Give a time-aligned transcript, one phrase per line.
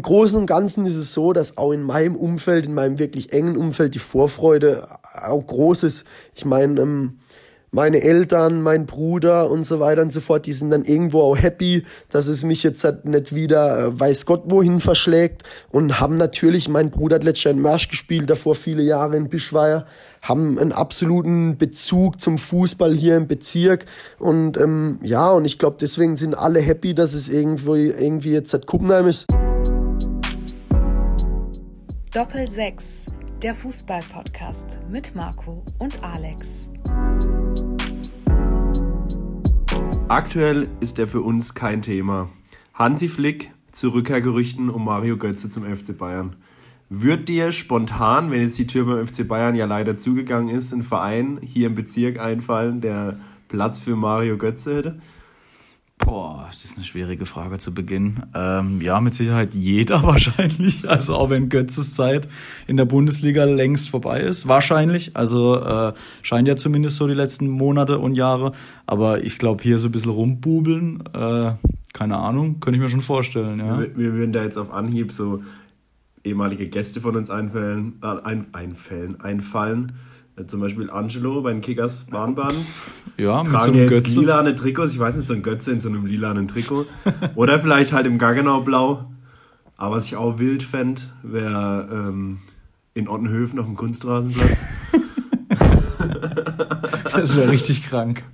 [0.00, 3.34] im Großen und Ganzen ist es so, dass auch in meinem Umfeld, in meinem wirklich
[3.34, 6.04] engen Umfeld, die Vorfreude auch groß ist.
[6.34, 7.18] Ich meine, ähm,
[7.70, 11.36] meine Eltern, mein Bruder und so weiter und so fort, die sind dann irgendwo auch
[11.36, 16.16] happy, dass es mich jetzt halt nicht wieder äh, weiß Gott wohin verschlägt und haben
[16.16, 19.86] natürlich, mein Bruder hat letztes Jahr in Märsch gespielt, davor viele Jahre in Bischweier,
[20.22, 23.86] haben einen absoluten Bezug zum Fußball hier im Bezirk
[24.18, 28.52] und ähm, ja, und ich glaube, deswegen sind alle happy, dass es irgendwo irgendwie jetzt
[28.52, 29.26] halt Kuppenheim ist.
[32.12, 33.06] Doppel 6,
[33.40, 36.68] der Fußball-Podcast mit Marco und Alex.
[40.08, 42.28] Aktuell ist er für uns kein Thema.
[42.74, 46.34] Hansi Flick zu Rückkehrgerüchten um Mario Götze zum FC Bayern.
[46.88, 50.82] Wird dir spontan, wenn jetzt die Tür beim FC Bayern ja leider zugegangen ist, ein
[50.82, 55.00] Verein hier im Bezirk einfallen, der Platz für Mario Götze hätte?
[56.04, 58.22] Boah, das ist eine schwierige Frage zu Beginn.
[58.34, 60.88] Ähm, ja, mit Sicherheit jeder wahrscheinlich.
[60.88, 62.28] Also auch wenn Götzes Zeit
[62.66, 64.48] in der Bundesliga längst vorbei ist.
[64.48, 65.16] Wahrscheinlich.
[65.16, 68.52] Also äh, scheint ja zumindest so die letzten Monate und Jahre.
[68.86, 71.52] Aber ich glaube, hier so ein bisschen rumbubeln, äh,
[71.92, 73.58] keine Ahnung, könnte ich mir schon vorstellen.
[73.58, 73.78] Ja.
[73.78, 75.42] Wir, wir würden da jetzt auf Anhieb so
[76.24, 79.92] ehemalige Gäste von uns einfällen, äh, ein, einfällen, einfallen
[80.46, 82.54] zum Beispiel Angelo bei den Kickers Bahnbahn.
[83.16, 84.20] Ja, mit Tragen so einem jetzt Götze.
[84.20, 84.92] lilane Trikots.
[84.94, 86.86] Ich weiß nicht, so ein Götze in so einem lilanen Trikot.
[87.34, 89.10] Oder vielleicht halt im Gaggenau-Blau.
[89.76, 92.38] Aber was ich auch wild fände, wäre ähm,
[92.94, 94.58] in Ottenhöfen auf dem Kunstrasenplatz.
[97.12, 98.24] das wäre richtig krank.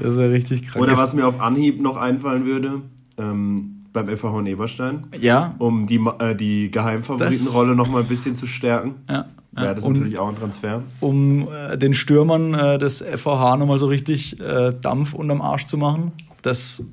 [0.00, 0.82] Das wäre richtig krank.
[0.82, 2.82] Oder was mir auf Anhieb noch einfallen würde,
[3.18, 5.06] ähm, beim FH Eberstein.
[5.20, 5.54] Ja.
[5.58, 8.96] Um die, äh, die Geheimfavoritenrolle noch mal ein bisschen zu stärken.
[9.08, 9.26] Ja.
[9.52, 10.82] Wäre das und, natürlich auch ein Transfer.
[11.00, 15.78] Um äh, den Stürmern äh, des FVH nochmal so richtig äh, Dampf unterm Arsch zu
[15.78, 16.12] machen.
[16.42, 16.84] Das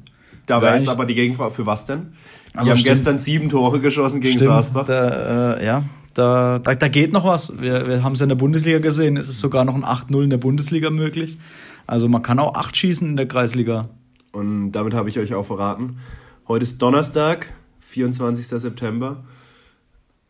[0.45, 2.13] da wäre jetzt aber die Gegenfrage, für was denn?
[2.53, 2.95] Die also haben stimmt.
[2.95, 4.85] gestern sieben Tore geschossen gegen stimmt, Saasbach.
[4.85, 7.61] Da, äh, ja, da, da, da, geht noch was.
[7.61, 9.17] Wir, wir haben es in der Bundesliga gesehen.
[9.17, 11.37] Es ist sogar noch ein 8-0 in der Bundesliga möglich.
[11.85, 13.89] Also man kann auch 8 schießen in der Kreisliga.
[14.31, 15.97] Und damit habe ich euch auch verraten.
[16.45, 18.47] Heute ist Donnerstag, 24.
[18.47, 19.23] September.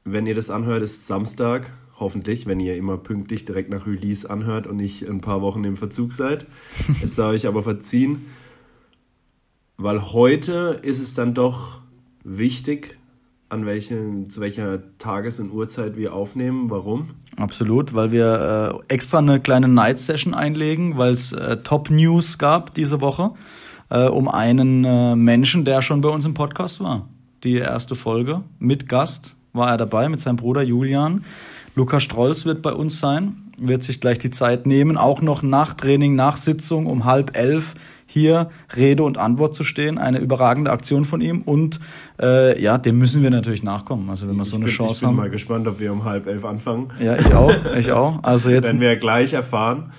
[0.04, 4.68] Wenn ihr das anhört, ist Samstag hoffentlich, wenn ihr immer pünktlich direkt nach Release anhört
[4.68, 6.46] und nicht ein paar Wochen im Verzug seid.
[7.04, 8.28] Es sei euch aber verziehen,
[9.78, 11.80] weil heute ist es dann doch
[12.24, 12.96] wichtig,
[13.50, 16.70] an welchen, zu welcher Tages- und Uhrzeit wir aufnehmen.
[16.70, 17.10] Warum?
[17.38, 22.38] Absolut, weil wir äh, extra eine kleine Night Session einlegen, weil es äh, Top News
[22.38, 23.32] gab diese Woche
[23.94, 27.08] äh, um einen äh, Menschen, der schon bei uns im Podcast war.
[27.44, 31.24] Die erste Folge mit Gast war er dabei mit seinem Bruder Julian.
[31.76, 35.74] Lukas Strolz wird bei uns sein, wird sich gleich die Zeit nehmen, auch noch nach
[35.76, 39.98] Training, nach Sitzung um halb elf hier Rede und Antwort zu stehen.
[39.98, 41.80] Eine überragende Aktion von ihm und
[42.20, 44.10] äh, ja, dem müssen wir natürlich nachkommen.
[44.10, 44.94] Also wenn wir so eine bin, Chance haben.
[44.94, 45.16] Ich bin haben.
[45.18, 46.92] mal gespannt, ob wir um halb elf anfangen.
[47.00, 48.24] Ja, ich auch, ich auch.
[48.24, 49.92] Also jetzt werden wir gleich erfahren.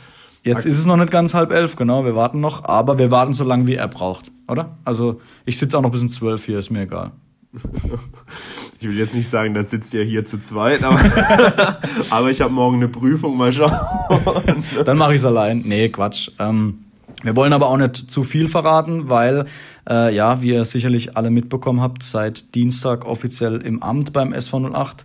[0.45, 2.05] Jetzt ist es noch nicht ganz halb elf, genau.
[2.05, 4.77] Wir warten noch, aber wir warten so lange, wie er braucht, oder?
[4.85, 7.13] Also ich sitze auch noch bis um zwölf hier, ist mir egal.
[8.81, 11.01] Ich will jetzt nicht sagen, da sitzt ihr hier zu zweit, aber,
[12.11, 13.73] aber ich habe morgen eine Prüfung, mal schauen.
[14.85, 15.63] Dann mache ich es allein.
[15.65, 16.31] Nee, Quatsch.
[16.39, 16.81] Ähm,
[17.23, 19.47] wir wollen aber auch nicht zu viel verraten, weil,
[19.89, 25.05] äh, ja, wie ihr sicherlich alle mitbekommen habt, seit Dienstag offiziell im Amt beim SV08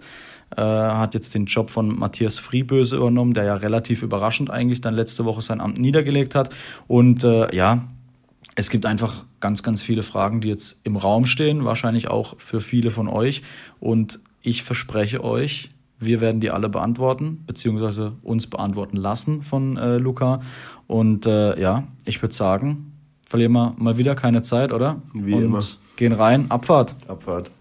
[0.56, 4.94] äh, hat jetzt den Job von Matthias Frieböse übernommen, der ja relativ überraschend eigentlich dann
[4.94, 6.50] letzte Woche sein Amt niedergelegt hat.
[6.88, 7.88] Und äh, ja,
[8.56, 12.62] es gibt einfach ganz, ganz viele Fragen, die jetzt im Raum stehen, wahrscheinlich auch für
[12.62, 13.42] viele von euch.
[13.80, 19.98] Und ich verspreche euch, wir werden die alle beantworten, beziehungsweise uns beantworten lassen von äh,
[19.98, 20.42] Luca.
[20.88, 22.94] Und äh, ja, ich würde sagen,
[23.28, 25.02] verlieren wir mal wieder keine Zeit, oder?
[25.14, 25.60] Wie Und immer.
[25.98, 26.96] Gehen rein, Abfahrt.
[27.08, 27.52] Abfahrt.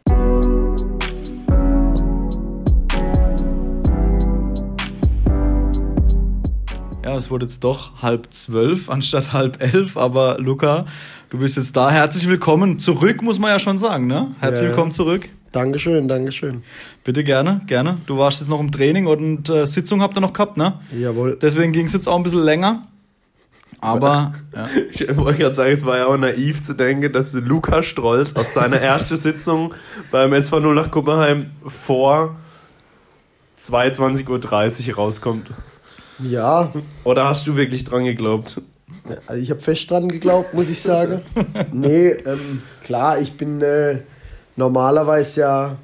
[7.08, 10.84] Ja, es wurde jetzt doch halb zwölf anstatt halb elf, aber Luca,
[11.30, 11.91] du bist jetzt da.
[11.91, 14.32] Herzlich willkommen zurück, muss man ja schon sagen, ne?
[14.41, 15.26] Herzlich ja, willkommen zurück.
[15.50, 16.64] Dankeschön, Dankeschön.
[17.04, 17.96] Bitte gerne, gerne.
[18.05, 20.81] Du warst jetzt noch im Training und äh, Sitzung habt ihr noch gehabt, ne?
[20.93, 21.38] Jawohl.
[21.40, 22.87] Deswegen ging es jetzt auch ein bisschen länger.
[23.81, 24.69] Aber, ja.
[24.90, 28.52] Ich wollte gerade sagen, es war ja auch naiv zu denken, dass Luca Strolz aus
[28.52, 29.72] seiner ersten Sitzung
[30.10, 32.37] beim SV 0 nach Kuppenheim vor
[33.58, 35.50] 22.30 Uhr rauskommt.
[36.19, 36.73] Ja.
[37.05, 38.61] Oder hast du wirklich dran geglaubt?
[39.26, 41.23] Also ich habe fest dran geglaubt, muss ich sagen.
[41.73, 43.99] nee, ähm, klar, ich bin äh,
[44.56, 45.76] normalerweise ja,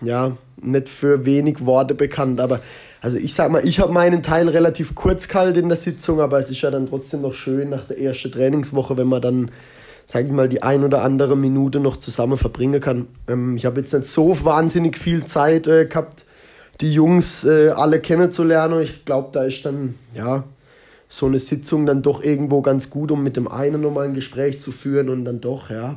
[0.00, 2.60] ja nicht für wenig Worte bekannt, aber
[3.00, 6.38] also ich sag mal, ich habe meinen Teil relativ kurz kalt in der Sitzung, aber
[6.38, 9.50] es ist ja dann trotzdem noch schön nach der ersten Trainingswoche, wenn man dann
[10.06, 13.06] sag ich mal, die ein oder andere Minute noch zusammen verbringen kann.
[13.28, 16.24] Ähm, ich habe jetzt nicht so wahnsinnig viel Zeit äh, gehabt,
[16.80, 18.80] die Jungs äh, alle kennenzulernen.
[18.82, 20.44] Ich glaube, da ist dann, ja,
[21.08, 24.60] so eine Sitzung dann doch irgendwo ganz gut, um mit dem einen nochmal ein Gespräch
[24.60, 25.96] zu führen und dann doch, ja,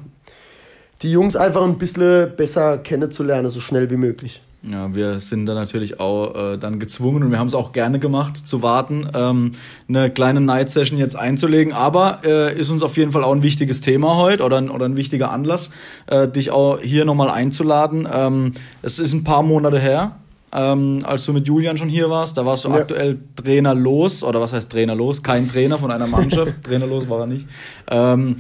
[1.02, 4.42] die Jungs einfach ein bisschen besser kennenzulernen, so schnell wie möglich.
[4.70, 8.00] Ja, wir sind da natürlich auch äh, dann gezwungen und wir haben es auch gerne
[8.00, 9.52] gemacht, zu warten, ähm,
[9.88, 11.72] eine kleine Night Session jetzt einzulegen.
[11.72, 14.86] Aber äh, ist uns auf jeden Fall auch ein wichtiges Thema heute oder ein, oder
[14.86, 15.70] ein wichtiger Anlass,
[16.08, 18.08] äh, dich auch hier nochmal einzuladen.
[18.12, 20.14] Ähm, es ist ein paar Monate her,
[20.56, 22.38] ähm, als du mit Julian schon hier warst.
[22.38, 22.76] Da warst du ja.
[22.76, 25.22] aktuell trainerlos, oder was heißt trainerlos?
[25.22, 26.54] Kein Trainer von einer Mannschaft.
[26.64, 27.48] trainerlos war er nicht.
[27.90, 28.38] Ähm,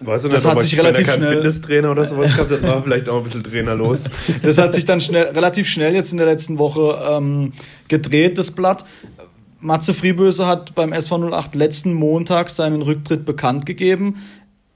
[0.00, 3.18] Weißt du das hat sich relativ schnell Fitnesstrainer oder sowas gehabt, das war vielleicht auch
[3.18, 4.04] ein bisschen trainerlos.
[4.42, 7.52] das hat sich dann schnell, relativ schnell jetzt in der letzten Woche ähm,
[7.88, 8.84] gedreht, das Blatt.
[9.60, 14.16] Matze Frieböse hat beim SV 08 letzten Montag seinen Rücktritt bekannt gegeben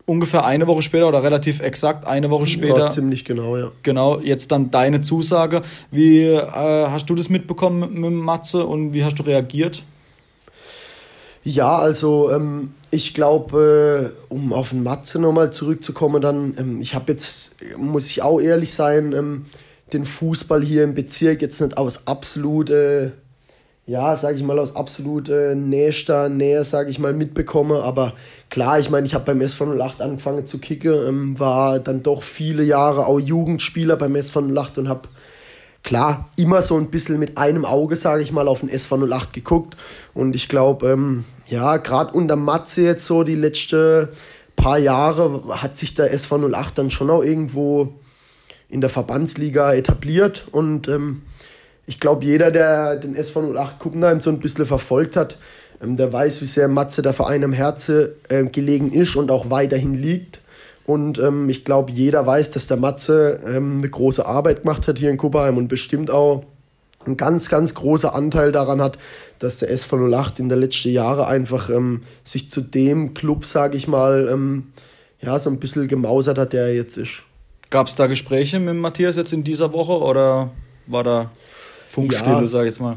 [0.08, 2.78] ungefähr eine Woche später oder relativ exakt eine Woche später.
[2.78, 3.70] Ja, ziemlich genau, ja.
[3.82, 5.62] Genau, jetzt dann deine Zusage.
[5.90, 9.84] Wie äh, hast du das mitbekommen mit, mit Matze und wie hast du reagiert?
[11.44, 16.94] Ja, also ähm, ich glaube, äh, um auf den Matze nochmal zurückzukommen, dann, ähm, ich
[16.94, 19.46] habe jetzt, muss ich auch ehrlich sein, ähm,
[19.93, 23.10] den Fußball hier im Bezirk jetzt nicht aus absolut äh,
[23.88, 27.82] ja, sage ich mal, aus absolut äh, nächster Nähe, sage ich mal, mitbekomme.
[27.82, 28.12] Aber
[28.50, 32.23] klar, ich meine, ich habe beim SV 08 angefangen zu kicken, ähm, war dann doch
[32.23, 35.08] viele Jahre auch Jugendspieler beim SV 08 und habe
[35.82, 39.32] klar immer so ein bisschen mit einem Auge, sage ich mal, auf den SV 08
[39.32, 39.75] geguckt.
[40.12, 44.08] Und ich glaube, ähm, ja, gerade unter Matze jetzt so die letzten
[44.55, 47.94] paar Jahre hat sich der SV 08 dann schon auch irgendwo
[48.69, 51.23] in der Verbandsliga etabliert und ähm,
[51.88, 55.38] ich glaube, jeder, der den SV 08 Kuppenheim so ein bisschen verfolgt hat,
[55.82, 59.50] ähm, der weiß, wie sehr Matze der Verein am Herzen äh, gelegen ist und auch
[59.50, 60.43] weiterhin liegt.
[60.85, 64.99] Und ähm, ich glaube, jeder weiß, dass der Matze ähm, eine große Arbeit gemacht hat
[64.99, 66.44] hier in Kuppenheim und bestimmt auch
[67.06, 68.99] ein ganz, ganz großer Anteil daran hat,
[69.38, 73.79] dass der SV 08 in den letzten Jahren einfach ähm, sich zu dem Club, sage
[73.79, 74.73] ich mal, ähm,
[75.23, 77.23] ja, so ein bisschen gemausert hat, der er jetzt ist.
[77.70, 80.50] Gab es da Gespräche mit Matthias jetzt in dieser Woche oder
[80.87, 81.31] war da
[81.88, 82.46] Funkstille, ja.
[82.46, 82.96] sag ich jetzt mal.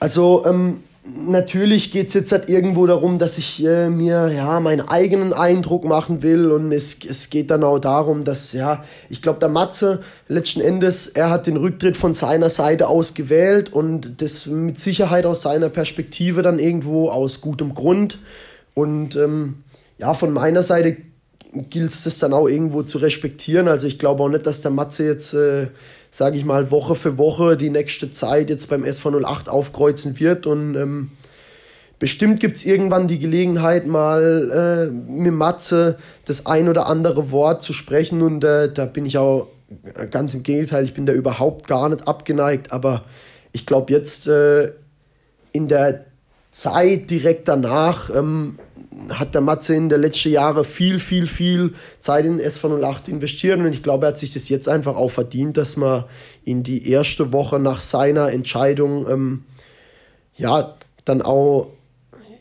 [0.00, 4.88] Also, ähm, natürlich geht es jetzt halt irgendwo darum, dass ich äh, mir ja meinen
[4.88, 9.38] eigenen Eindruck machen will und es, es geht dann auch darum, dass ja, ich glaube,
[9.38, 14.46] der Matze letzten Endes, er hat den Rücktritt von seiner Seite aus gewählt und das
[14.46, 18.18] mit Sicherheit aus seiner Perspektive dann irgendwo aus gutem Grund
[18.72, 19.64] und ähm,
[19.98, 20.96] ja, von meiner Seite
[21.70, 23.68] gilt es das dann auch irgendwo zu respektieren.
[23.68, 25.68] Also ich glaube auch nicht, dass der Matze jetzt äh,
[26.14, 30.46] sage ich mal, Woche für Woche die nächste Zeit jetzt beim SV08 aufkreuzen wird.
[30.46, 31.10] Und ähm,
[31.98, 37.64] bestimmt gibt es irgendwann die Gelegenheit, mal äh, mit Matze das ein oder andere Wort
[37.64, 38.22] zu sprechen.
[38.22, 39.48] Und äh, da bin ich auch
[40.10, 42.70] ganz im Gegenteil, ich bin da überhaupt gar nicht abgeneigt.
[42.70, 43.02] Aber
[43.50, 44.70] ich glaube, jetzt äh,
[45.50, 46.04] in der
[46.54, 48.60] Zeit direkt danach ähm,
[49.08, 53.58] hat der Matze in den letzten Jahren viel, viel, viel Zeit in SV08 investiert.
[53.58, 56.04] Und ich glaube, er hat sich das jetzt einfach auch verdient, dass man
[56.44, 59.42] in die erste Woche nach seiner Entscheidung ähm,
[60.36, 61.72] ja dann auch,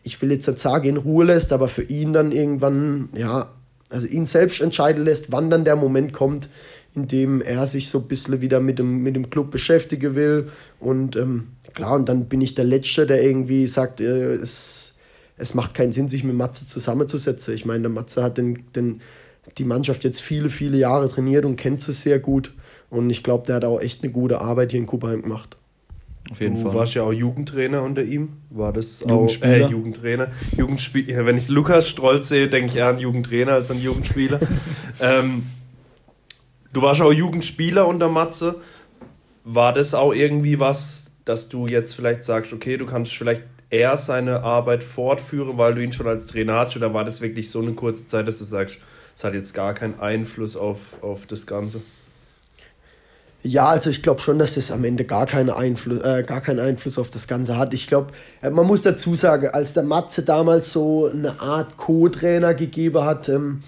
[0.03, 3.49] ich will jetzt nicht sagen, in Ruhe lässt, aber für ihn dann irgendwann, ja,
[3.89, 6.49] also ihn selbst entscheiden lässt, wann dann der Moment kommt,
[6.93, 10.49] in dem er sich so ein bisschen wieder mit dem, mit dem Club beschäftigen will.
[10.79, 14.93] Und ähm, klar, und dann bin ich der Letzte, der irgendwie sagt, äh, es
[15.37, 17.53] es macht keinen Sinn, sich mit Matze zusammenzusetzen.
[17.53, 19.01] Ich meine, der Matze hat den, den,
[19.57, 22.53] die Mannschaft jetzt viele, viele Jahre trainiert und kennt sie sehr gut.
[22.89, 25.57] Und ich glaube, der hat auch echt eine gute Arbeit hier in Kupperheim gemacht.
[26.31, 26.71] Auf jeden du Fall.
[26.71, 28.33] Du warst ja auch Jugendtrainer unter ihm.
[28.49, 30.27] War das auch äh, Jugendtrainer?
[30.55, 31.25] Jugendspieler.
[31.25, 34.39] Wenn ich Lukas Strolz sehe, denke ich eher an Jugendtrainer als an Jugendspieler.
[35.01, 35.43] ähm,
[36.71, 38.61] du warst auch Jugendspieler unter Matze.
[39.43, 43.97] War das auch irgendwie was, dass du jetzt vielleicht sagst, okay, du kannst vielleicht er
[43.97, 46.75] seine Arbeit fortführen, weil du ihn schon als Trainer hast?
[46.77, 48.77] Oder war das wirklich so eine kurze Zeit, dass du sagst,
[49.15, 51.81] es hat jetzt gar keinen Einfluss auf, auf das Ganze?
[53.41, 56.61] Ja, also ich glaube schon, dass das am Ende gar, keine Einfluss, äh, gar keinen
[56.61, 57.73] Einfluss auf das Ganze hat.
[57.73, 62.53] Ich glaube, äh, man muss dazu sagen, als der Matze damals so eine Art Co-Trainer
[62.53, 63.61] gegeben hat, ähm,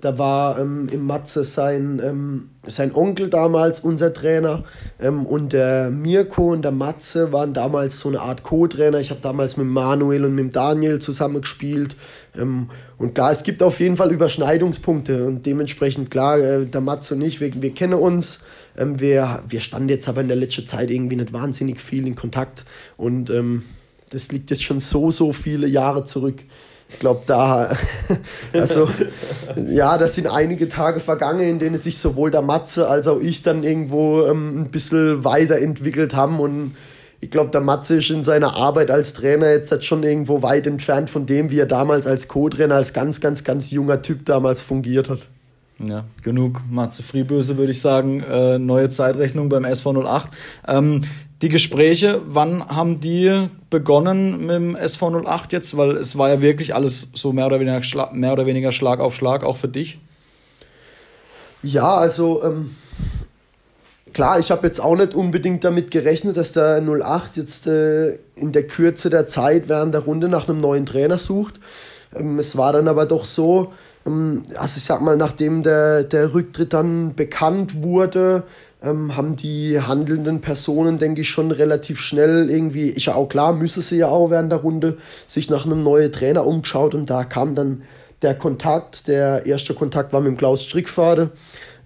[0.00, 4.64] da war ähm, im Matze sein, ähm, sein Onkel damals unser Trainer
[5.00, 8.98] ähm, und der Mirko und der Matze waren damals so eine Art Co-Trainer.
[9.00, 11.96] Ich habe damals mit Manuel und mit Daniel zusammen gespielt.
[12.36, 17.14] Ähm, und klar, es gibt auf jeden Fall Überschneidungspunkte und dementsprechend klar, äh, der Matze
[17.14, 18.40] und ich, wir, wir kennen uns.
[18.76, 22.14] Ähm, wir, wir standen jetzt aber in der letzten Zeit irgendwie nicht wahnsinnig viel in
[22.14, 22.64] Kontakt
[22.96, 23.62] und ähm,
[24.10, 26.42] das liegt jetzt schon so, so viele Jahre zurück
[26.92, 27.70] Ich glaube, da,
[28.52, 28.88] also,
[29.56, 33.42] ja, da sind einige Tage vergangen, in denen sich sowohl der Matze als auch ich
[33.42, 36.40] dann irgendwo ähm, ein bisschen weiterentwickelt haben.
[36.40, 36.74] Und
[37.20, 40.66] ich glaube, der Matze ist in seiner Arbeit als Trainer jetzt halt schon irgendwo weit
[40.66, 44.62] entfernt von dem, wie er damals als Co-Trainer, als ganz, ganz, ganz junger Typ damals
[44.62, 45.26] fungiert hat.
[45.78, 48.22] Ja, genug Matze Frieböse, würde ich sagen.
[48.22, 50.28] Äh, neue Zeitrechnung beim SV 08.
[50.68, 51.02] Ähm,
[51.42, 55.76] die Gespräche, wann haben die begonnen mit dem SV 08 jetzt?
[55.76, 59.00] Weil es war ja wirklich alles so mehr oder weniger, Schlag, mehr oder weniger Schlag
[59.00, 59.98] auf Schlag, auch für dich.
[61.62, 62.76] Ja, also ähm,
[64.12, 68.52] klar, ich habe jetzt auch nicht unbedingt damit gerechnet, dass der 08 jetzt äh, in
[68.52, 71.54] der Kürze der Zeit während der Runde nach einem neuen Trainer sucht.
[72.14, 73.72] Ähm, es war dann aber doch so,
[74.06, 78.44] ähm, also ich sag mal, nachdem der, der Rücktritt dann bekannt wurde,
[78.82, 83.52] ähm, haben die handelnden Personen, denke ich, schon relativ schnell irgendwie, ist ja auch klar,
[83.52, 86.94] müssen sie ja auch während der Runde sich nach einem neuen Trainer umgeschaut.
[86.94, 87.82] Und da kam dann
[88.22, 91.30] der Kontakt, der erste Kontakt war mit dem Klaus Strickfade,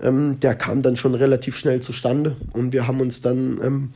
[0.03, 2.37] ähm, der kam dann schon relativ schnell zustande.
[2.53, 3.93] Und wir haben uns dann ähm,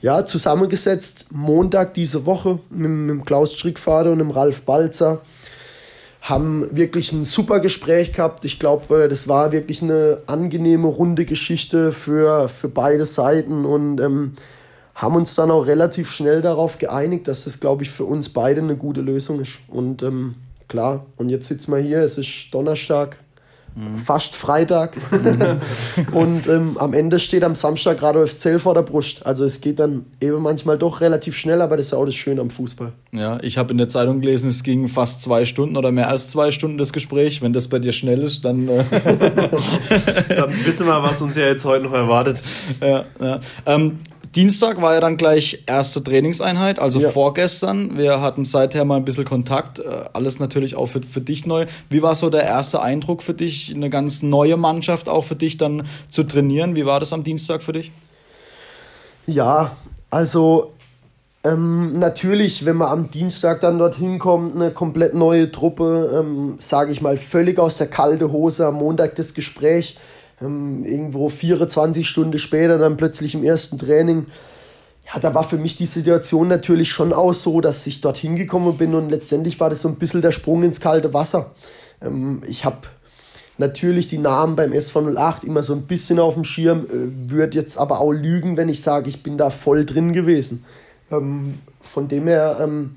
[0.00, 5.22] ja, zusammengesetzt, Montag diese Woche mit, mit dem Klaus Strickfade und dem Ralf Balzer
[6.20, 8.44] haben wirklich ein super Gespräch gehabt.
[8.44, 14.00] Ich glaube, äh, das war wirklich eine angenehme, runde Geschichte für, für beide Seiten und
[14.00, 14.32] ähm,
[14.94, 18.60] haben uns dann auch relativ schnell darauf geeinigt, dass das, glaube ich, für uns beide
[18.60, 19.60] eine gute Lösung ist.
[19.68, 20.34] Und ähm,
[20.66, 23.18] klar, und jetzt sitzen wir hier, es ist Donnerstag,
[23.96, 24.96] fast Freitag.
[26.12, 29.24] und ähm, am Ende steht am Samstag gerade aufs Zell vor der Brust.
[29.26, 32.40] Also es geht dann eben manchmal doch relativ schnell, aber das ist auch das Schöne
[32.40, 32.92] am Fußball.
[33.12, 36.28] Ja, ich habe in der Zeitung gelesen, es ging fast zwei Stunden oder mehr als
[36.28, 37.42] zwei Stunden das Gespräch.
[37.42, 38.84] Wenn das bei dir schnell ist, dann, äh
[40.28, 42.42] dann wissen wir, was uns ja jetzt heute noch erwartet.
[42.80, 43.40] Ja, ja.
[43.66, 44.00] Ähm,
[44.34, 47.10] Dienstag war ja dann gleich erste Trainingseinheit, also ja.
[47.10, 47.96] vorgestern.
[47.96, 51.66] Wir hatten seither mal ein bisschen Kontakt, äh, alles natürlich auch für, für dich neu.
[51.88, 55.56] Wie war so der erste Eindruck für dich, eine ganz neue Mannschaft auch für dich
[55.56, 56.76] dann zu trainieren?
[56.76, 57.90] Wie war das am Dienstag für dich?
[59.26, 59.76] Ja,
[60.10, 60.72] also
[61.44, 66.92] ähm, natürlich, wenn man am Dienstag dann dorthin kommt, eine komplett neue Truppe, ähm, sage
[66.92, 69.96] ich mal, völlig aus der kalten Hose, am Montag das Gespräch
[70.42, 74.26] ähm, irgendwo 24 Stunden später dann plötzlich im ersten Training.
[75.12, 78.76] Ja, da war für mich die Situation natürlich schon auch so, dass ich dorthin gekommen
[78.76, 81.52] bin und letztendlich war das so ein bisschen der Sprung ins kalte Wasser.
[82.02, 82.88] Ähm, ich habe
[83.56, 87.56] natürlich die Namen beim SV 08 immer so ein bisschen auf dem Schirm, äh, würde
[87.56, 90.64] jetzt aber auch lügen, wenn ich sage, ich bin da voll drin gewesen.
[91.10, 92.96] Ähm, von dem her, ähm,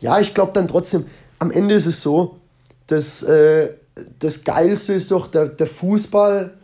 [0.00, 1.06] ja, ich glaube dann trotzdem,
[1.38, 2.36] am Ende ist es so,
[2.86, 3.72] dass äh,
[4.18, 6.55] das Geilste ist doch der, der Fußball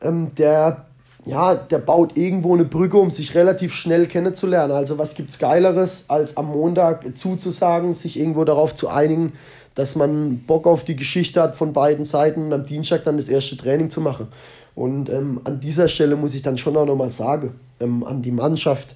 [0.00, 0.86] ähm, der,
[1.24, 4.72] ja, der baut irgendwo eine Brücke, um sich relativ schnell kennenzulernen.
[4.72, 9.32] Also was gibt es Geileres, als am Montag zuzusagen, sich irgendwo darauf zu einigen,
[9.74, 13.28] dass man Bock auf die Geschichte hat von beiden Seiten und am Dienstag dann das
[13.28, 14.28] erste Training zu machen.
[14.74, 18.30] Und ähm, an dieser Stelle muss ich dann schon auch nochmal sagen, ähm, an die
[18.30, 18.94] Mannschaft,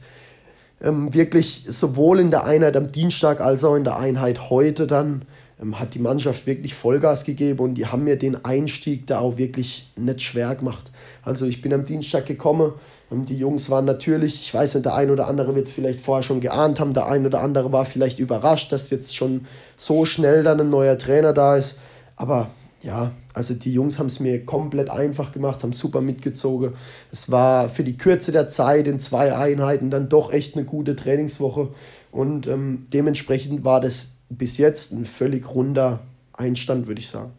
[0.80, 5.24] ähm, wirklich sowohl in der Einheit am Dienstag als auch in der Einheit heute dann
[5.60, 9.38] ähm, hat die Mannschaft wirklich Vollgas gegeben und die haben mir den Einstieg da auch
[9.38, 10.91] wirklich nicht schwer gemacht.
[11.22, 12.72] Also ich bin am Dienstag gekommen,
[13.12, 16.00] und die Jungs waren natürlich, ich weiß nicht, der ein oder andere wird es vielleicht
[16.00, 19.44] vorher schon geahnt haben, der ein oder andere war vielleicht überrascht, dass jetzt schon
[19.76, 21.76] so schnell dann ein neuer Trainer da ist.
[22.16, 22.48] Aber
[22.82, 26.72] ja, also die Jungs haben es mir komplett einfach gemacht, haben super mitgezogen.
[27.10, 30.96] Es war für die Kürze der Zeit in zwei Einheiten dann doch echt eine gute
[30.96, 31.68] Trainingswoche.
[32.12, 36.00] Und ähm, dementsprechend war das bis jetzt ein völlig runder
[36.32, 37.32] Einstand, würde ich sagen.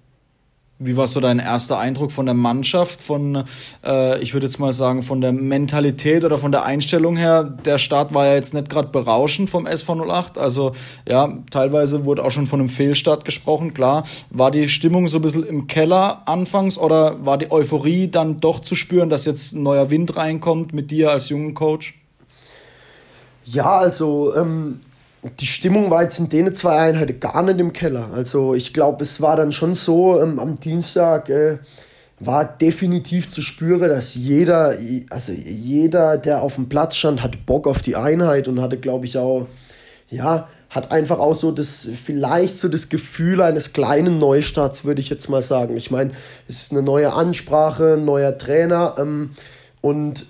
[0.80, 3.46] Wie war so dein erster Eindruck von der Mannschaft, von,
[3.86, 7.44] äh, ich würde jetzt mal sagen, von der Mentalität oder von der Einstellung her?
[7.44, 10.38] Der Start war ja jetzt nicht gerade berauschend vom SV 08.
[10.38, 10.74] Also
[11.08, 14.03] ja, teilweise wurde auch schon von einem Fehlstart gesprochen, klar.
[14.32, 18.60] War die Stimmung so ein bisschen im Keller anfangs oder war die Euphorie dann doch
[18.60, 21.94] zu spüren, dass jetzt ein neuer Wind reinkommt mit dir als jungen Coach?
[23.46, 24.80] Ja, also ähm,
[25.39, 28.10] die Stimmung war jetzt in den zwei Einheiten gar nicht im Keller.
[28.13, 31.60] Also ich glaube, es war dann schon so, ähm, am Dienstag äh,
[32.20, 34.75] war definitiv zu spüren, dass jeder,
[35.10, 39.06] also jeder, der auf dem Platz stand, hatte Bock auf die Einheit und hatte, glaube
[39.06, 39.48] ich, auch,
[40.10, 45.10] ja, hat einfach auch so das, vielleicht so das Gefühl eines kleinen Neustarts, würde ich
[45.10, 45.77] jetzt mal sagen.
[45.77, 46.12] Ich meine,
[46.48, 49.32] es ist eine neue Ansprache, ein neuer Trainer ähm,
[49.82, 50.27] und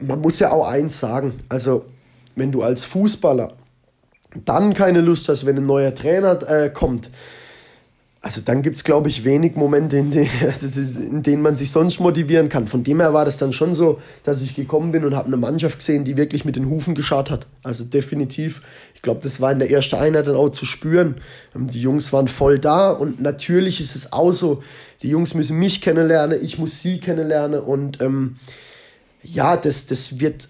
[0.00, 1.86] man muss ja auch eins sagen, also
[2.36, 3.52] wenn du als Fußballer
[4.34, 7.10] dann keine Lust hast, wenn ein neuer Trainer äh, kommt,
[8.24, 10.28] also dann gibt es, glaube ich, wenig Momente, in, de
[10.96, 12.68] in, denen man sich sonst motivieren kann.
[12.68, 15.36] Von dem her war das dann schon so, dass ich gekommen bin und habe eine
[15.36, 17.48] Mannschaft gesehen, die wirklich mit den Hufen geschart hat.
[17.64, 18.62] Also definitiv.
[18.94, 21.16] Ich glaube, das war in der ersten Einheit dann auch zu spüren.
[21.54, 24.62] Ähm, die Jungs waren voll da und natürlich ist es auch so,
[25.02, 28.36] die Jungs müssen mich kennenlernen, ich muss sie kennenlernen und ähm,
[29.24, 30.48] ja, das, das wird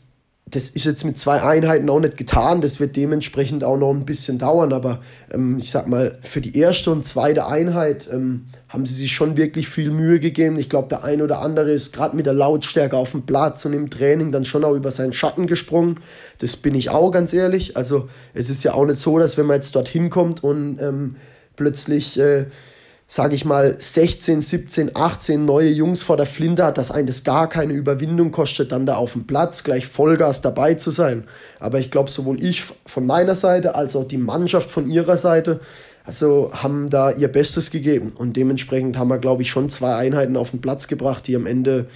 [0.52, 2.60] das ist jetzt mit zwei Einheiten auch nicht getan.
[2.60, 4.74] Das wird dementsprechend auch noch ein bisschen dauern.
[4.74, 5.00] Aber
[5.32, 9.38] ähm, ich sag mal, für die erste und zweite Einheit ähm, haben sie sich schon
[9.38, 10.58] wirklich viel Mühe gegeben.
[10.58, 13.72] Ich glaube, der ein oder andere ist gerade mit der Lautstärke auf dem Platz und
[13.72, 16.00] im Training dann schon auch über seinen Schatten gesprungen.
[16.38, 17.78] Das bin ich auch ganz ehrlich.
[17.78, 21.16] Also es ist ja auch nicht so, dass wenn man jetzt dorthin kommt und ähm,
[21.56, 22.44] plötzlich äh,
[23.12, 27.24] sage ich mal, 16, 17, 18 neue Jungs vor der Flinte hat, dass einen das
[27.24, 31.24] gar keine Überwindung kostet, dann da auf dem Platz gleich Vollgas dabei zu sein.
[31.60, 35.60] Aber ich glaube, sowohl ich von meiner Seite als auch die Mannschaft von ihrer Seite,
[36.06, 38.08] also haben da ihr Bestes gegeben.
[38.16, 41.44] Und dementsprechend haben wir, glaube ich, schon zwei Einheiten auf den Platz gebracht, die am
[41.44, 41.88] Ende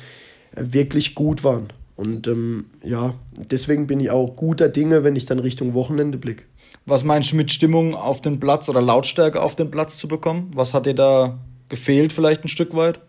[0.54, 1.72] wirklich gut waren.
[1.96, 6.44] Und ähm, ja, deswegen bin ich auch guter Dinge, wenn ich dann Richtung Wochenende blicke.
[6.84, 10.50] Was meinst du mit Stimmung auf den Platz oder Lautstärke auf den Platz zu bekommen?
[10.54, 11.38] Was hat dir da
[11.68, 13.00] gefehlt vielleicht ein Stück weit?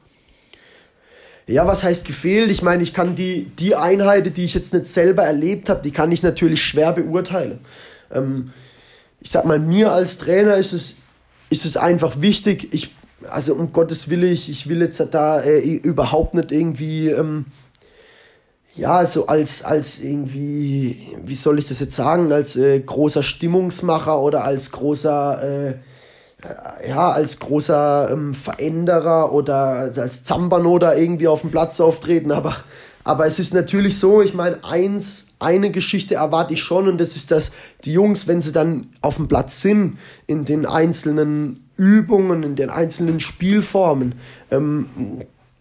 [1.48, 2.50] Ja, was heißt gefehlt?
[2.50, 5.92] Ich meine, ich kann die, die Einheiten, die ich jetzt nicht selber erlebt habe, die
[5.92, 7.60] kann ich natürlich schwer beurteilen.
[8.12, 8.52] Ähm,
[9.20, 10.98] ich sag mal, mir als Trainer ist es,
[11.50, 12.94] ist es einfach wichtig, ich,
[13.30, 17.46] also um Gottes Willen, ich, ich will jetzt da äh, überhaupt nicht irgendwie ähm,
[18.78, 24.22] ja, so als, als irgendwie, wie soll ich das jetzt sagen, als äh, großer Stimmungsmacher
[24.22, 31.42] oder als großer, äh, ja, als großer ähm, Veränderer oder als Zambano da irgendwie auf
[31.42, 32.56] dem Platz auftreten, aber,
[33.04, 37.16] aber es ist natürlich so, ich meine, eins, eine Geschichte erwarte ich schon und das
[37.16, 37.52] ist, dass
[37.84, 42.70] die Jungs, wenn sie dann auf dem Platz sind, in den einzelnen Übungen, in den
[42.70, 44.14] einzelnen Spielformen,
[44.52, 44.88] ähm,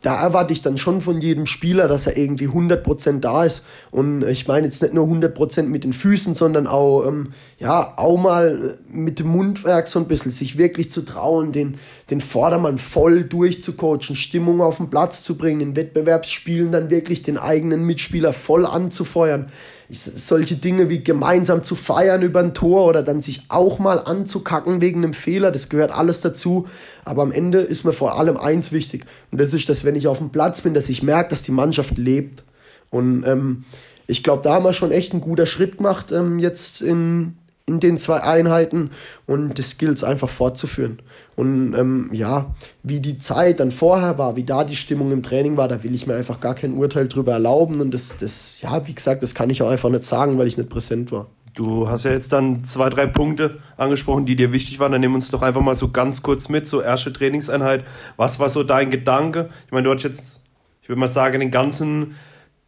[0.03, 3.63] da erwarte ich dann schon von jedem Spieler, dass er irgendwie 100% da ist.
[3.91, 8.19] Und ich meine jetzt nicht nur 100% mit den Füßen, sondern auch, ähm, ja, auch
[8.19, 11.79] mal mit dem Mundwerk so ein bisschen, sich wirklich zu trauen, den,
[12.11, 17.39] den Vordermann voll durchzucoachen, Stimmung auf den Platz zu bringen, in Wettbewerbsspielen dann wirklich den
[17.39, 19.51] eigenen Mitspieler voll anzufeuern
[19.91, 24.81] solche Dinge wie gemeinsam zu feiern über ein Tor oder dann sich auch mal anzukacken
[24.81, 26.67] wegen einem Fehler, das gehört alles dazu.
[27.05, 29.05] Aber am Ende ist mir vor allem eins wichtig.
[29.31, 31.53] Und das ist, dass wenn ich auf dem Platz bin, dass ich merke, dass die
[31.53, 32.45] Mannschaft lebt.
[32.91, 33.65] Und ähm,
[34.07, 37.81] ich glaube, da haben wir schon echt einen guten Schritt gemacht, ähm, jetzt in, in
[37.81, 38.91] den zwei Einheiten
[39.27, 41.01] und gilt es einfach fortzuführen.
[41.35, 45.57] Und ähm, ja, wie die Zeit dann vorher war, wie da die Stimmung im Training
[45.57, 47.81] war, da will ich mir einfach gar kein Urteil drüber erlauben.
[47.81, 50.57] Und das, das, ja, wie gesagt, das kann ich auch einfach nicht sagen, weil ich
[50.57, 51.27] nicht präsent war.
[51.55, 54.93] Du hast ja jetzt dann zwei, drei Punkte angesprochen, die dir wichtig waren.
[54.93, 57.85] Dann nehmen wir uns doch einfach mal so ganz kurz mit, so erste Trainingseinheit.
[58.17, 59.49] Was war so dein Gedanke?
[59.65, 60.41] Ich meine, du hast jetzt,
[60.83, 62.15] ich würde mal sagen, den ganzen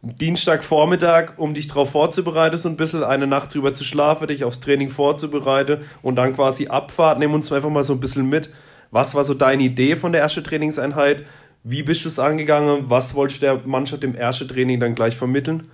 [0.01, 4.61] Dienstagvormittag, um dich darauf vorzubereiten, so ein bisschen eine Nacht drüber zu schlafen, dich aufs
[4.61, 7.19] Training vorzubereiten und dann quasi Abfahrt.
[7.19, 8.49] Nehmen uns einfach mal so ein bisschen mit.
[8.91, 11.25] Was war so deine Idee von der ersten Trainingseinheit?
[11.63, 12.85] Wie bist du es angegangen?
[12.89, 15.69] Was wolltest du der Mannschaft im ersten Training dann gleich vermitteln?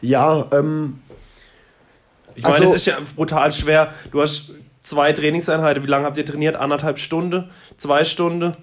[0.00, 1.00] Ja, ähm.
[2.36, 3.92] Ich meine, also, es ist ja brutal schwer.
[4.12, 5.82] Du hast zwei Trainingseinheiten.
[5.82, 6.54] Wie lange habt ihr trainiert?
[6.54, 7.50] Anderthalb Stunden?
[7.78, 8.56] Zwei Stunden?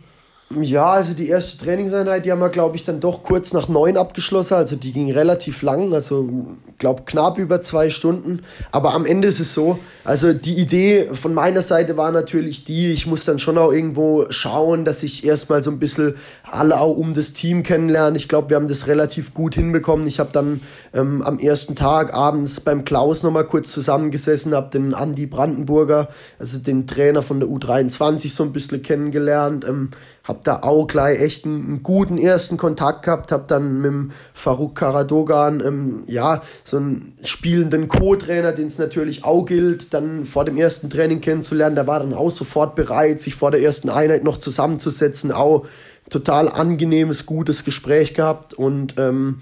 [0.60, 3.96] Ja, also die erste Trainingseinheit, die haben wir, glaube ich, dann doch kurz nach neun
[3.96, 4.56] abgeschlossen.
[4.56, 8.42] Also die ging relativ lang, also glaube knapp über zwei Stunden.
[8.72, 12.92] Aber am Ende ist es so, also die Idee von meiner Seite war natürlich die,
[12.92, 16.98] ich muss dann schon auch irgendwo schauen, dass ich erstmal so ein bisschen alle auch
[16.98, 18.18] um das Team kennenlerne.
[18.18, 20.08] Ich glaube, wir haben das relativ gut hinbekommen.
[20.08, 20.62] Ich habe dann
[20.94, 26.10] ähm, am ersten Tag abends beim Klaus nochmal kurz zusammengesessen, habe den Andi Brandenburger,
[26.40, 29.66] also den Trainer von der U23 so ein bisschen kennengelernt.
[29.68, 29.92] Ähm,
[30.32, 34.12] habe da auch gleich echt einen, einen, guten ersten Kontakt gehabt, habe dann mit dem
[34.34, 40.46] Farouk Karadogan, ähm, ja, so einen spielenden Co-Trainer, den es natürlich auch gilt, dann vor
[40.46, 44.24] dem ersten Training kennenzulernen, der war dann auch sofort bereit, sich vor der ersten Einheit
[44.24, 45.68] noch zusammenzusetzen, auch
[46.10, 48.54] total angenehmes, gutes Gespräch gehabt.
[48.54, 49.40] Und ähm,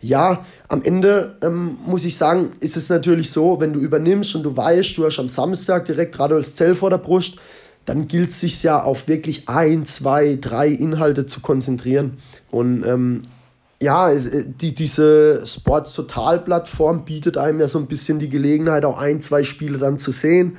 [0.00, 4.42] ja, am Ende ähm, muss ich sagen, ist es natürlich so, wenn du übernimmst und
[4.42, 7.36] du weißt, du hast am Samstag direkt Radolfs Zell vor der Brust,
[7.86, 12.18] dann gilt es sich ja auf wirklich ein, zwei, drei Inhalte zu konzentrieren.
[12.50, 13.22] Und ähm,
[13.80, 18.98] ja, die, diese Sports Total Plattform bietet einem ja so ein bisschen die Gelegenheit, auch
[18.98, 20.56] ein, zwei Spiele dann zu sehen.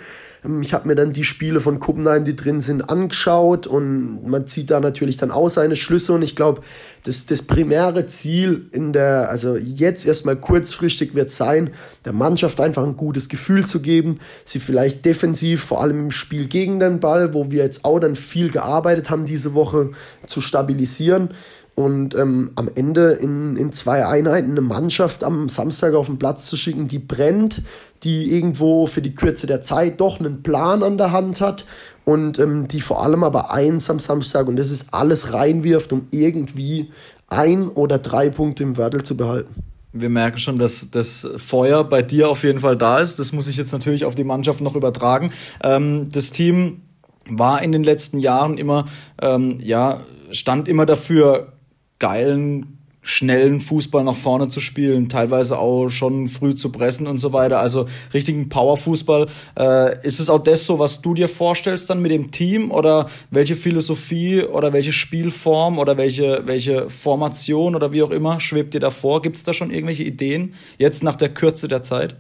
[0.48, 4.48] Ähm, ich habe mir dann die Spiele von Kuppenheim, die drin sind, angeschaut und man
[4.48, 6.62] zieht da natürlich dann auch seine Schlüsse und ich glaube,
[7.04, 11.72] das, das primäre Ziel in der, also jetzt erstmal kurzfristig wird sein,
[12.06, 16.48] der Mannschaft einfach ein gutes Gefühl zu geben, sie vielleicht defensiv, vor allem im Spiel
[16.48, 19.92] gegen den Ball, wo wir jetzt auch dann viel gearbeitet haben diese Woche,
[20.26, 21.30] zu stabilisieren
[21.78, 26.48] und ähm, am Ende in, in zwei Einheiten eine Mannschaft am Samstag auf den Platz
[26.48, 27.62] zu schicken, die brennt,
[28.02, 31.66] die irgendwo für die Kürze der Zeit doch einen Plan an der Hand hat
[32.04, 36.08] und ähm, die vor allem aber eins am Samstag und das ist alles reinwirft, um
[36.10, 36.92] irgendwie
[37.28, 39.54] ein oder drei Punkte im Wörtel zu behalten.
[39.94, 43.20] Wir merken schon, dass das Feuer bei dir auf jeden Fall da ist.
[43.20, 45.32] Das muss ich jetzt natürlich auf die Mannschaft noch übertragen.
[45.62, 46.82] Ähm, das Team
[47.30, 48.88] war in den letzten Jahren immer,
[49.22, 51.54] ähm, ja, stand immer dafür,
[52.00, 57.32] geilen, schnellen Fußball nach vorne zu spielen, teilweise auch schon früh zu pressen und so
[57.32, 57.60] weiter.
[57.60, 59.28] Also richtigen Powerfußball.
[59.58, 63.10] Äh, ist es auch das so, was du dir vorstellst dann mit dem Team oder
[63.32, 68.82] welche Philosophie oder welche Spielform oder welche, welche Formation oder wie auch immer schwebt dir
[68.82, 69.22] da vor?
[69.22, 72.18] Gibt es da schon irgendwelche Ideen jetzt nach der Kürze der Zeit?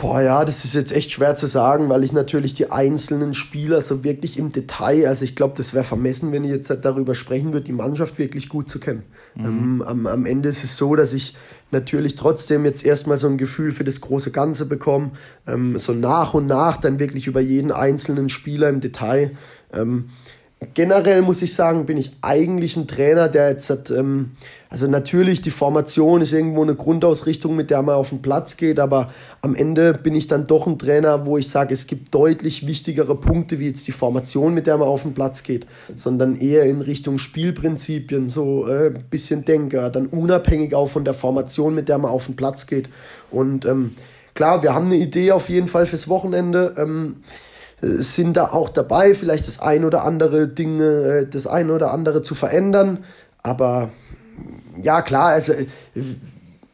[0.00, 3.80] Boah, ja, das ist jetzt echt schwer zu sagen, weil ich natürlich die einzelnen Spieler
[3.80, 7.52] so wirklich im Detail, also ich glaube, das wäre vermessen, wenn ich jetzt darüber sprechen
[7.52, 9.04] würde, die Mannschaft wirklich gut zu kennen.
[9.36, 9.44] Mhm.
[9.44, 11.36] Ähm, am, am Ende ist es so, dass ich
[11.70, 15.12] natürlich trotzdem jetzt erstmal so ein Gefühl für das große Ganze bekomme,
[15.46, 19.36] ähm, so nach und nach dann wirklich über jeden einzelnen Spieler im Detail.
[19.72, 20.06] Ähm,
[20.72, 24.32] generell muss ich sagen, bin ich eigentlich ein Trainer, der jetzt hat, ähm,
[24.70, 28.78] also natürlich die Formation ist irgendwo eine Grundausrichtung, mit der man auf den Platz geht,
[28.78, 32.66] aber am Ende bin ich dann doch ein Trainer, wo ich sage, es gibt deutlich
[32.66, 36.64] wichtigere Punkte wie jetzt die Formation, mit der man auf den Platz geht, sondern eher
[36.64, 41.88] in Richtung Spielprinzipien, so äh, ein bisschen denke, dann unabhängig auch von der Formation, mit
[41.88, 42.88] der man auf den Platz geht.
[43.30, 43.94] Und ähm,
[44.34, 46.74] klar, wir haben eine Idee auf jeden Fall fürs Wochenende.
[46.78, 47.16] Ähm,
[47.84, 52.22] sind da auch dabei, vielleicht das ein oder andere Dinge, äh, das ein oder andere
[52.22, 53.04] zu verändern.
[53.42, 53.90] Aber
[54.80, 55.52] ja, klar, also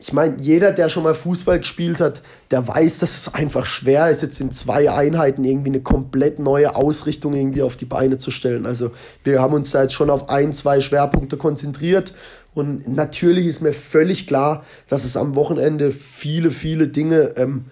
[0.01, 4.09] ich meine, jeder, der schon mal Fußball gespielt hat, der weiß, dass es einfach schwer
[4.09, 8.31] ist, jetzt in zwei Einheiten irgendwie eine komplett neue Ausrichtung irgendwie auf die Beine zu
[8.31, 8.64] stellen.
[8.64, 8.92] Also
[9.25, 12.14] wir haben uns da jetzt schon auf ein, zwei Schwerpunkte konzentriert.
[12.55, 17.66] Und natürlich ist mir völlig klar, dass es am Wochenende viele, viele Dinge ähm,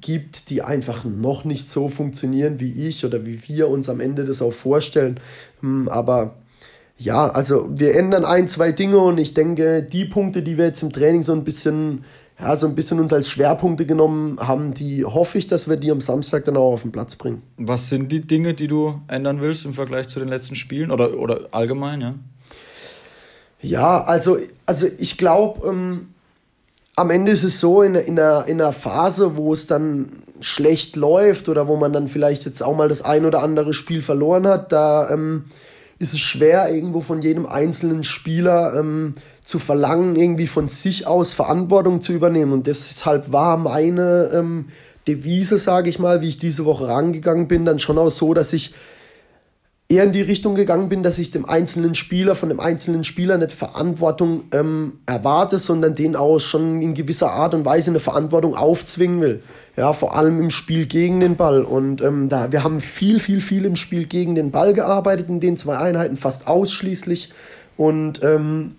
[0.00, 4.24] gibt, die einfach noch nicht so funktionieren wie ich oder wie wir uns am Ende
[4.24, 5.18] das auch vorstellen.
[5.60, 6.36] Hm, aber
[6.98, 10.82] ja, also wir ändern ein, zwei Dinge und ich denke, die Punkte, die wir jetzt
[10.82, 12.04] im Training so ein bisschen,
[12.38, 15.90] ja, so ein bisschen uns als Schwerpunkte genommen haben, die hoffe ich, dass wir die
[15.90, 17.42] am Samstag dann auch auf den Platz bringen.
[17.56, 21.18] Was sind die Dinge, die du ändern willst im Vergleich zu den letzten Spielen oder,
[21.18, 22.14] oder allgemein, ja?
[23.62, 26.11] Ja, also, also ich glaube, ähm,
[26.96, 30.96] am Ende ist es so, in, in, einer, in einer Phase, wo es dann schlecht
[30.96, 34.46] läuft oder wo man dann vielleicht jetzt auch mal das ein oder andere Spiel verloren
[34.46, 35.44] hat, da ähm,
[35.98, 41.32] ist es schwer, irgendwo von jedem einzelnen Spieler ähm, zu verlangen, irgendwie von sich aus
[41.32, 42.52] Verantwortung zu übernehmen.
[42.52, 44.66] Und deshalb war meine ähm,
[45.06, 48.52] Devise, sage ich mal, wie ich diese Woche rangegangen bin, dann schon auch so, dass
[48.52, 48.74] ich
[49.88, 53.36] eher in die Richtung gegangen bin, dass ich dem einzelnen Spieler, von dem einzelnen Spieler
[53.36, 58.54] nicht Verantwortung ähm, erwarte, sondern den auch schon in gewisser Art und Weise eine Verantwortung
[58.54, 59.42] aufzwingen will.
[59.76, 61.62] Ja, vor allem im Spiel gegen den Ball.
[61.62, 65.40] Und ähm, da, wir haben viel, viel, viel im Spiel gegen den Ball gearbeitet, in
[65.40, 67.30] den zwei Einheiten fast ausschließlich.
[67.76, 68.76] Und ähm,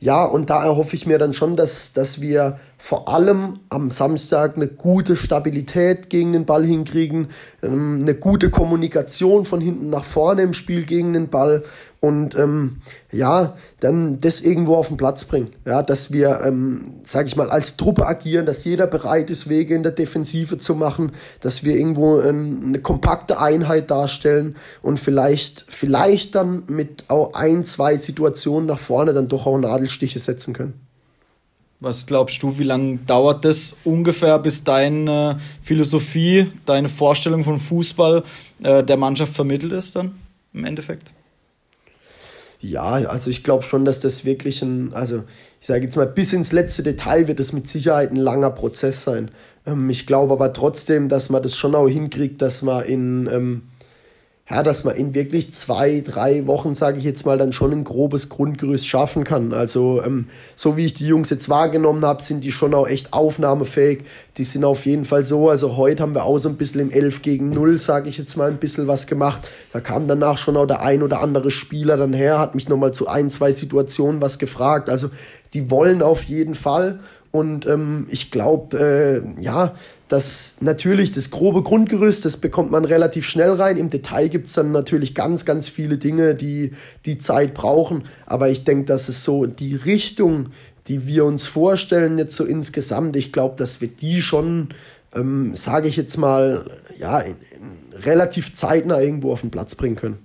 [0.00, 4.56] ja, und da erhoffe ich mir dann schon, dass, dass wir vor allem am Samstag
[4.56, 7.28] eine gute Stabilität gegen den Ball hinkriegen,
[7.62, 11.62] ähm, eine gute Kommunikation von hinten nach vorne im Spiel gegen den Ball
[12.00, 12.78] und ähm,
[13.12, 15.50] ja, dann das irgendwo auf den Platz bringen.
[15.64, 19.76] Ja, dass wir, ähm, sage ich mal, als Truppe agieren, dass jeder bereit ist, Wege
[19.76, 25.66] in der Defensive zu machen, dass wir irgendwo ähm, eine kompakte Einheit darstellen und vielleicht,
[25.68, 30.81] vielleicht dann mit auch ein, zwei Situationen nach vorne dann doch auch Nadelstiche setzen können.
[31.82, 38.22] Was glaubst du, wie lange dauert das ungefähr, bis deine Philosophie, deine Vorstellung von Fußball
[38.62, 40.12] äh, der Mannschaft vermittelt ist dann
[40.54, 41.10] im Endeffekt?
[42.60, 45.24] Ja, also ich glaube schon, dass das wirklich ein, also
[45.60, 49.02] ich sage jetzt mal, bis ins letzte Detail wird das mit Sicherheit ein langer Prozess
[49.02, 49.32] sein.
[49.66, 53.62] Ähm, ich glaube aber trotzdem, dass man das schon auch hinkriegt, dass man in, ähm,
[54.52, 57.84] ja, dass man in wirklich zwei, drei Wochen, sage ich jetzt mal, dann schon ein
[57.84, 59.54] grobes Grundgerüst schaffen kann.
[59.54, 63.14] Also ähm, so wie ich die Jungs jetzt wahrgenommen habe, sind die schon auch echt
[63.14, 64.04] aufnahmefähig.
[64.36, 65.48] Die sind auf jeden Fall so.
[65.48, 68.36] Also heute haben wir auch so ein bisschen im 11 gegen 0, sage ich jetzt
[68.36, 69.40] mal, ein bisschen was gemacht.
[69.72, 72.92] Da kam danach schon auch der ein oder andere Spieler dann her, hat mich nochmal
[72.92, 74.90] zu ein, zwei Situationen was gefragt.
[74.90, 75.08] Also
[75.54, 77.00] die wollen auf jeden Fall.
[77.30, 79.72] Und ähm, ich glaube, äh, ja,
[80.12, 83.78] dass natürlich das grobe Grundgerüst, das bekommt man relativ schnell rein.
[83.78, 86.72] Im Detail gibt es dann natürlich ganz, ganz viele Dinge, die
[87.06, 88.04] die Zeit brauchen.
[88.26, 90.50] Aber ich denke, dass es so die Richtung,
[90.86, 94.68] die wir uns vorstellen, jetzt so insgesamt, ich glaube, dass wir die schon,
[95.14, 96.66] ähm, sage ich jetzt mal,
[96.98, 100.18] ja, in, in relativ zeitnah irgendwo auf den Platz bringen können.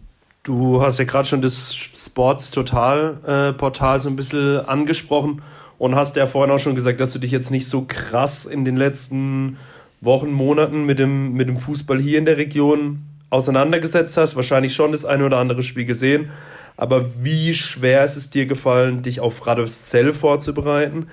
[0.43, 5.41] Du hast ja gerade schon das Sports Total äh, Portal so ein bisschen angesprochen
[5.78, 8.65] und hast ja vorhin auch schon gesagt, dass du dich jetzt nicht so krass in
[8.65, 9.58] den letzten
[10.01, 14.36] Wochen, Monaten mit dem, mit dem Fußball hier in der Region auseinandergesetzt hast.
[14.36, 16.29] Wahrscheinlich schon das eine oder andere Spiel gesehen.
[16.75, 21.07] Aber wie schwer ist es dir gefallen, dich auf Radolfzell vorzubereiten,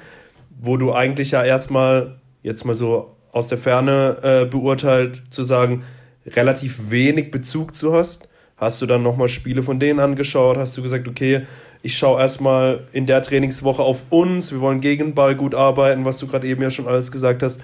[0.61, 5.85] wo du eigentlich ja erstmal, jetzt mal so aus der Ferne äh, beurteilt, zu sagen,
[6.27, 8.29] relativ wenig Bezug zu hast?
[8.57, 10.59] Hast du dann nochmal Spiele von denen angeschaut?
[10.59, 11.47] Hast du gesagt, okay,
[11.83, 16.05] ich schaue erstmal in der Trainingswoche auf uns, wir wollen gegen den Ball gut arbeiten,
[16.05, 17.61] was du gerade eben ja schon alles gesagt hast.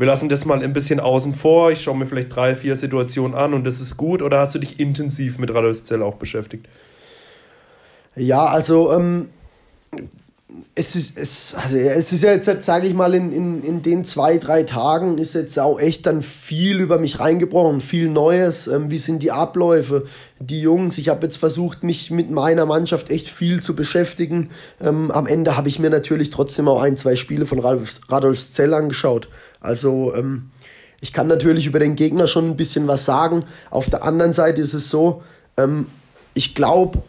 [0.00, 3.36] Wir lassen das mal ein bisschen außen vor, ich schaue mir vielleicht drei, vier Situationen
[3.36, 4.22] an und das ist gut.
[4.22, 6.66] Oder hast du dich intensiv mit Radolfzell auch beschäftigt?
[8.16, 9.28] Ja, also ähm,
[10.74, 14.04] es ist, es, also es ist ja jetzt, sage ich mal, in, in, in den
[14.04, 18.66] zwei, drei Tagen ist jetzt auch echt dann viel über mich reingebrochen, viel Neues.
[18.66, 20.06] Ähm, wie sind die Abläufe?
[20.38, 24.50] Die Jungs, ich habe jetzt versucht, mich mit meiner Mannschaft echt viel zu beschäftigen.
[24.80, 28.52] Ähm, am Ende habe ich mir natürlich trotzdem auch ein, zwei Spiele von Radolf, Radolfs
[28.52, 29.28] Zell angeschaut.
[29.60, 30.50] Also ähm,
[31.00, 33.44] ich kann natürlich über den Gegner schon ein bisschen was sagen.
[33.70, 35.22] Auf der anderen Seite ist es so,
[35.56, 35.86] ähm,
[36.34, 37.02] ich glaube,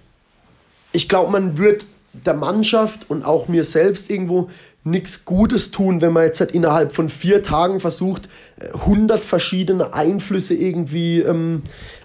[0.93, 4.49] ich glaube, man wird der Mannschaft und auch mir selbst irgendwo
[4.83, 8.29] nichts Gutes tun, wenn man jetzt halt innerhalb von vier Tagen versucht,
[8.73, 11.63] 100 verschiedene Einflüsse irgendwie ähm,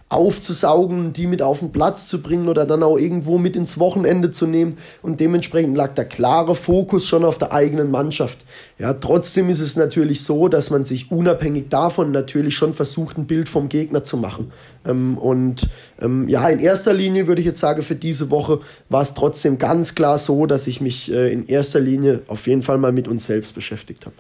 [0.09, 4.31] aufzusaugen, die mit auf den Platz zu bringen oder dann auch irgendwo mit ins Wochenende
[4.31, 4.79] zu nehmen.
[5.03, 8.45] Und dementsprechend lag der klare Fokus schon auf der eigenen Mannschaft.
[8.79, 13.27] Ja, trotzdem ist es natürlich so, dass man sich unabhängig davon natürlich schon versucht, ein
[13.27, 14.53] Bild vom Gegner zu machen.
[14.85, 15.69] Ähm, und
[16.01, 19.59] ähm, ja, in erster Linie würde ich jetzt sagen, für diese Woche war es trotzdem
[19.59, 23.09] ganz klar so, dass ich mich äh, in erster Linie auf jeden Fall mal mit
[23.09, 24.15] uns selbst beschäftigt habe.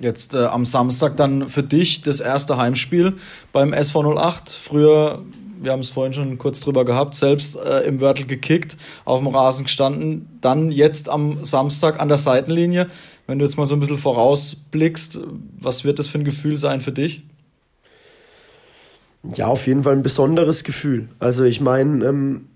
[0.00, 3.14] Jetzt äh, am Samstag dann für dich das erste Heimspiel
[3.52, 4.50] beim SV 08.
[4.50, 5.24] Früher,
[5.60, 9.28] wir haben es vorhin schon kurz drüber gehabt, selbst äh, im Wörtel gekickt, auf dem
[9.28, 10.38] Rasen gestanden.
[10.40, 12.86] Dann jetzt am Samstag an der Seitenlinie.
[13.26, 15.20] Wenn du jetzt mal so ein bisschen vorausblickst,
[15.60, 17.22] was wird das für ein Gefühl sein für dich?
[19.34, 21.08] Ja, auf jeden Fall ein besonderes Gefühl.
[21.18, 22.48] Also ich meine, ähm,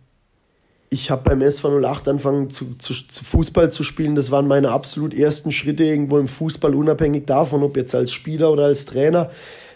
[0.92, 4.14] ich habe beim SV 08 angefangen zu, zu, zu, Fußball zu spielen.
[4.14, 8.52] Das waren meine absolut ersten Schritte irgendwo im Fußball, unabhängig davon, ob jetzt als Spieler
[8.52, 9.31] oder als Trainer.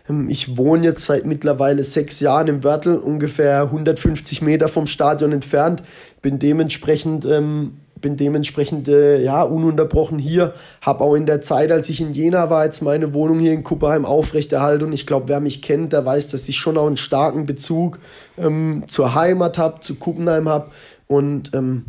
[0.09, 5.33] Ähm, ich wohne jetzt seit mittlerweile sechs Jahren im Wörtel, ungefähr 150 Meter vom Stadion
[5.33, 5.83] entfernt.
[6.23, 10.53] Bin dementsprechend, ähm, bin dementsprechend äh, ja, ununterbrochen hier.
[10.83, 13.65] Habe auch in der Zeit, als ich in Jena war, jetzt meine Wohnung hier in
[13.65, 14.85] Kupperheim aufrechterhalten.
[14.85, 17.99] Und ich glaube, wer mich kennt, der weiß, dass ich schon auch einen starken Bezug
[18.37, 20.71] ähm, zur Heimat habe, zu Kuppenheim habe.
[21.07, 21.87] Und ähm,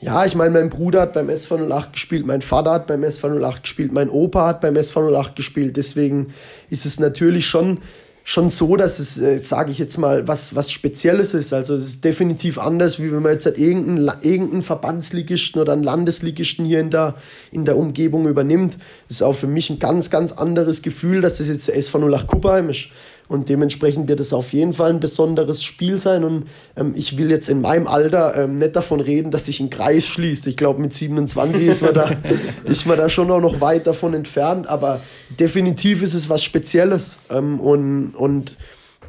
[0.00, 3.38] ja, ich meine, mein Bruder hat beim SV 08 gespielt, mein Vater hat beim SV
[3.38, 5.76] 08 gespielt, mein Opa hat beim SV 08 gespielt.
[5.76, 6.32] Deswegen
[6.70, 7.80] ist es natürlich schon,
[8.24, 11.52] schon so, dass es, äh, sage ich jetzt mal, was, was Spezielles ist.
[11.52, 15.82] Also es ist definitiv anders, wie wenn man jetzt halt irgendeinen, irgendeinen Verbandsligisten oder einen
[15.82, 17.16] Landesligisten hier in der,
[17.52, 18.78] in der Umgebung übernimmt.
[19.08, 22.08] Das ist auch für mich ein ganz, ganz anderes Gefühl, dass das jetzt der SV
[22.08, 22.86] 08 Kupperheim ist.
[23.30, 26.24] Und dementsprechend wird es auf jeden Fall ein besonderes Spiel sein.
[26.24, 29.70] Und ähm, ich will jetzt in meinem Alter ähm, nicht davon reden, dass sich ein
[29.70, 30.48] Kreis schließt.
[30.48, 32.10] Ich glaube, mit 27 ist man, da,
[32.64, 34.66] ist man da schon auch noch weit davon entfernt.
[34.66, 35.00] Aber
[35.38, 37.20] definitiv ist es was Spezielles.
[37.30, 38.56] Ähm, und und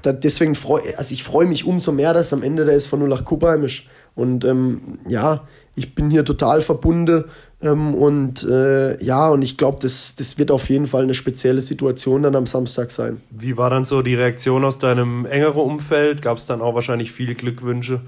[0.04, 3.12] da, deswegen freue also ich freue mich umso mehr, dass am Ende der ist von
[3.12, 3.86] 08 Kupperheim ist.
[4.14, 7.26] Und ähm, ja, ich bin hier total verbunden
[7.62, 11.62] ähm, und äh, ja, und ich glaube, das, das wird auf jeden Fall eine spezielle
[11.62, 13.22] Situation dann am Samstag sein.
[13.30, 16.22] Wie war dann so die Reaktion aus deinem engeren Umfeld?
[16.22, 18.02] Gab es dann auch wahrscheinlich viele Glückwünsche?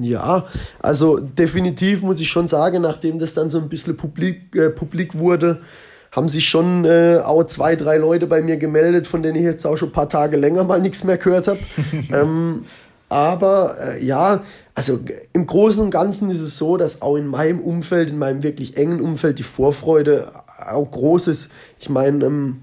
[0.00, 0.46] Ja,
[0.80, 5.18] also definitiv muss ich schon sagen, nachdem das dann so ein bisschen publik, äh, publik
[5.18, 5.60] wurde,
[6.12, 9.66] haben sich schon äh, auch zwei, drei Leute bei mir gemeldet, von denen ich jetzt
[9.66, 11.58] auch schon ein paar Tage länger mal nichts mehr gehört habe.
[12.12, 12.64] ähm,
[13.08, 14.42] aber äh, ja,
[14.80, 14.98] also
[15.34, 18.78] im Großen und Ganzen ist es so, dass auch in meinem Umfeld, in meinem wirklich
[18.78, 20.32] engen Umfeld, die Vorfreude
[20.70, 21.50] auch groß ist.
[21.78, 22.62] Ich meine, ähm,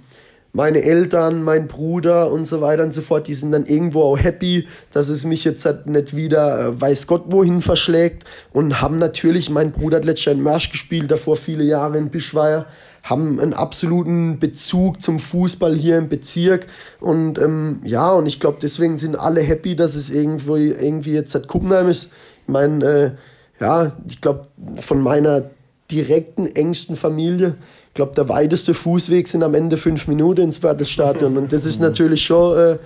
[0.51, 4.17] meine Eltern, mein Bruder und so weiter und so fort, die sind dann irgendwo auch
[4.17, 8.97] happy, dass es mich jetzt halt nicht wieder äh, weiß Gott wohin verschlägt und haben
[8.97, 12.65] natürlich, mein Bruder hat letztes Jahr in Märsch gespielt, davor viele Jahre in Bischweier,
[13.10, 16.67] haben einen absoluten Bezug zum Fußball hier im Bezirk
[17.00, 21.32] und ähm, ja, und ich glaube, deswegen sind alle happy, dass es irgendwo irgendwie jetzt
[21.32, 22.10] seit Kuppenheim ist.
[22.43, 23.12] Ich meine, äh,
[23.60, 24.48] ja, ich glaube,
[24.80, 25.43] von meiner
[25.89, 27.56] direkten, engsten Familie,
[27.88, 31.38] ich glaube, der weiteste Fußweg sind am Ende fünf Minuten ins Wörtelstadion.
[31.38, 32.78] Und das ist natürlich schon, äh,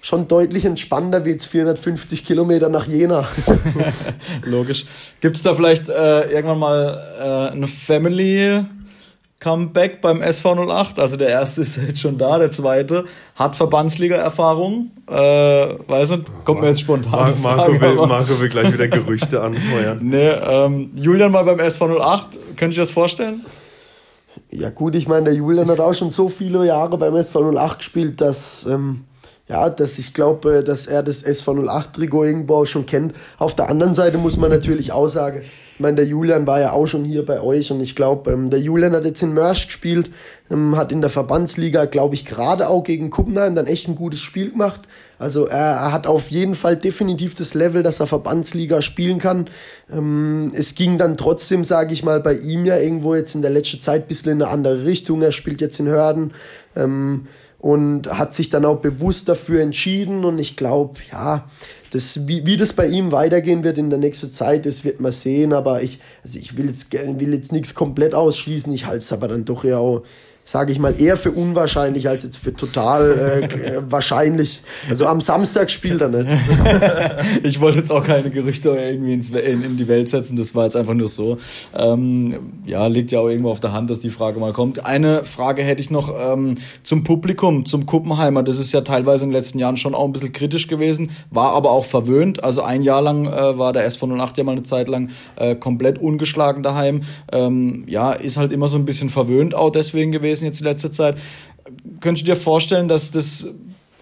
[0.00, 3.28] schon deutlich entspannter wie jetzt 450 Kilometer nach Jena.
[4.44, 4.86] Logisch.
[5.20, 8.64] Gibt es da vielleicht äh, irgendwann mal äh, eine Family
[9.40, 10.98] Comeback beim SV08.
[10.98, 13.04] Also der erste ist jetzt schon da, der zweite
[13.36, 14.90] hat Verbandsliga-Erfahrung.
[15.06, 17.40] Äh, weiß nicht, kommt mir jetzt spontan.
[17.40, 20.00] Mar Marco, will, Marco will gleich wieder Gerüchte anfeuern.
[20.02, 22.24] Nee, ähm, Julian mal beim SV08,
[22.56, 23.44] könnte ich das vorstellen?
[24.50, 28.20] Ja gut, ich meine, der Julian hat auch schon so viele Jahre beim SV08 gespielt,
[28.20, 29.04] dass, ähm,
[29.48, 33.14] ja, dass ich glaube, dass er das SV08-Trikot irgendwo auch schon kennt.
[33.38, 35.42] Auf der anderen Seite muss man natürlich auch sagen,
[35.78, 38.50] ich meine, der Julian war ja auch schon hier bei euch und ich glaube, ähm,
[38.50, 40.10] der Julian hat jetzt in Mörsch gespielt,
[40.50, 44.18] ähm, hat in der Verbandsliga, glaube ich, gerade auch gegen Kuppenheim dann echt ein gutes
[44.18, 44.80] Spiel gemacht.
[45.20, 49.50] Also er, er, hat auf jeden Fall definitiv das Level, dass er Verbandsliga spielen kann.
[49.88, 53.52] Ähm, es ging dann trotzdem, sage ich mal, bei ihm ja irgendwo jetzt in der
[53.52, 55.22] letzten Zeit ein bisschen in eine andere Richtung.
[55.22, 56.32] Er spielt jetzt in Hörden.
[56.74, 60.24] Ähm, und hat sich dann auch bewusst dafür entschieden.
[60.24, 61.48] Und ich glaube, ja,
[61.90, 65.12] das, wie, wie das bei ihm weitergehen wird in der nächsten Zeit, das wird man
[65.12, 69.12] sehen, aber ich, also ich will jetzt, will jetzt nichts komplett ausschließen, ich halte es
[69.12, 70.02] aber dann doch ja auch
[70.48, 74.62] sage ich mal, eher für unwahrscheinlich als jetzt für total äh, wahrscheinlich.
[74.88, 76.34] Also am Samstag spielt er nicht.
[77.42, 80.64] ich wollte jetzt auch keine Gerüchte irgendwie ins, in, in, die Welt setzen, das war
[80.64, 81.36] jetzt einfach nur so.
[81.76, 82.34] Ähm,
[82.64, 84.86] ja, liegt ja auch irgendwo auf der Hand, dass die Frage mal kommt.
[84.86, 88.42] Eine Frage hätte ich noch ähm, zum Publikum, zum Kuppenheimer.
[88.42, 91.52] Das ist ja teilweise in den letzten Jahren schon auch ein bisschen kritisch gewesen, war
[91.52, 92.42] aber auch verwöhnt.
[92.42, 95.54] Also ein Jahr lang äh, war der SV 08 ja mal eine Zeit lang äh,
[95.54, 97.02] komplett ungeschlagen daheim.
[97.30, 100.64] Ähm, ja, ist halt immer so ein bisschen verwöhnt auch deswegen gewesen gewesen jetzt die
[100.64, 101.16] letzte Zeit.
[102.00, 103.48] Könntest du dir vorstellen, dass das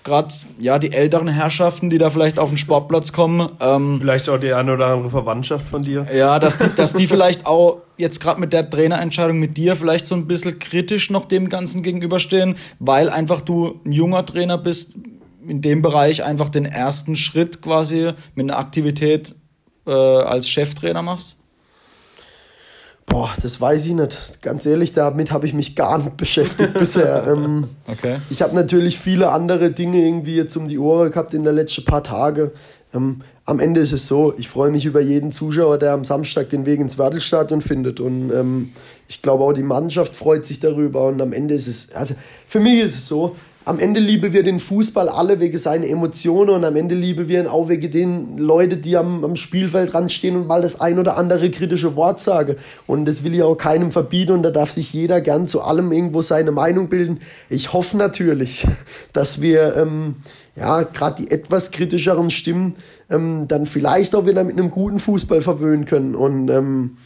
[0.05, 4.39] gerade ja die älteren Herrschaften, die da vielleicht auf den Sportplatz kommen, ähm, vielleicht auch
[4.39, 8.21] die eine oder andere Verwandtschaft von dir, ja, dass die, dass die vielleicht auch jetzt
[8.21, 12.57] gerade mit der Trainerentscheidung mit dir vielleicht so ein bisschen kritisch noch dem Ganzen gegenüberstehen,
[12.79, 14.95] weil einfach du ein junger Trainer bist,
[15.47, 19.35] in dem Bereich einfach den ersten Schritt quasi mit einer Aktivität
[19.87, 21.36] äh, als Cheftrainer machst?
[23.07, 24.43] Boah, das weiß ich nicht.
[24.43, 27.27] Ganz ehrlich, damit habe ich mich gar nicht beschäftigt bisher.
[27.29, 28.19] Ähm, okay.
[28.31, 31.85] Ich habe natürlich viele andere Dinge irgendwie jetzt um die Ohren gehabt in den letzten
[31.85, 32.51] paar Tagen.
[32.93, 36.49] Ähm, am Ende ist es so, ich freue mich über jeden Zuschauer, der am Samstag
[36.49, 38.01] den Weg ins Wörtelstadion findet.
[38.01, 38.73] Und ähm,
[39.07, 41.07] ich glaube auch die Mannschaft freut sich darüber.
[41.07, 42.17] Und am Ende ist es, also
[42.49, 43.37] für mich ist es so,
[43.67, 47.41] am Ende lieben wir den Fußball alle wegen seiner Emotionen und am Ende lieben wir
[47.41, 51.17] ihn auch wegen den Leuten, die am, am Spielfeld stehen und mal das ein oder
[51.17, 52.55] andere kritische Wort sagen.
[52.87, 55.91] Und das will ich auch keinem verbieten und da darf sich jeder gern zu allem
[55.91, 57.19] irgendwo seine Meinung bilden.
[57.51, 58.69] Ich hoffe natürlich,
[59.13, 60.15] dass wir ähm,
[60.55, 62.77] ja gerade die etwas kritischeren Stimmen
[63.11, 66.15] ähm, dann vielleicht auch wieder mit einem guten Fußball verwöhnen können.
[66.15, 66.99] Und ähm,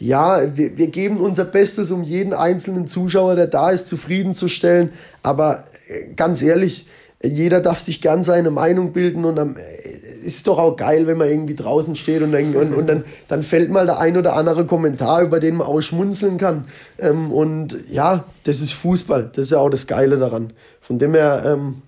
[0.00, 4.90] ja, wir, wir geben unser Bestes, um jeden einzelnen Zuschauer, der da ist, zufriedenzustellen.
[5.22, 5.62] Aber
[6.16, 6.86] ganz ehrlich,
[7.22, 9.56] jeder darf sich gern seine Meinung bilden und dann
[10.22, 13.42] ist doch auch geil, wenn man irgendwie draußen steht und, dann, und, und dann, dann
[13.42, 16.66] fällt mal der ein oder andere Kommentar, über den man auch schmunzeln kann.
[16.98, 20.52] Ähm, und ja, das ist Fußball, das ist ja auch das Geile daran.
[20.80, 21.82] Von dem her, ähm,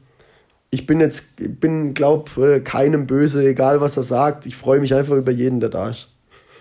[0.71, 4.47] ich bin jetzt, bin, glaub, äh, keinem böse, egal was er sagt.
[4.47, 6.09] Ich freue mich einfach über jeden, der da ist.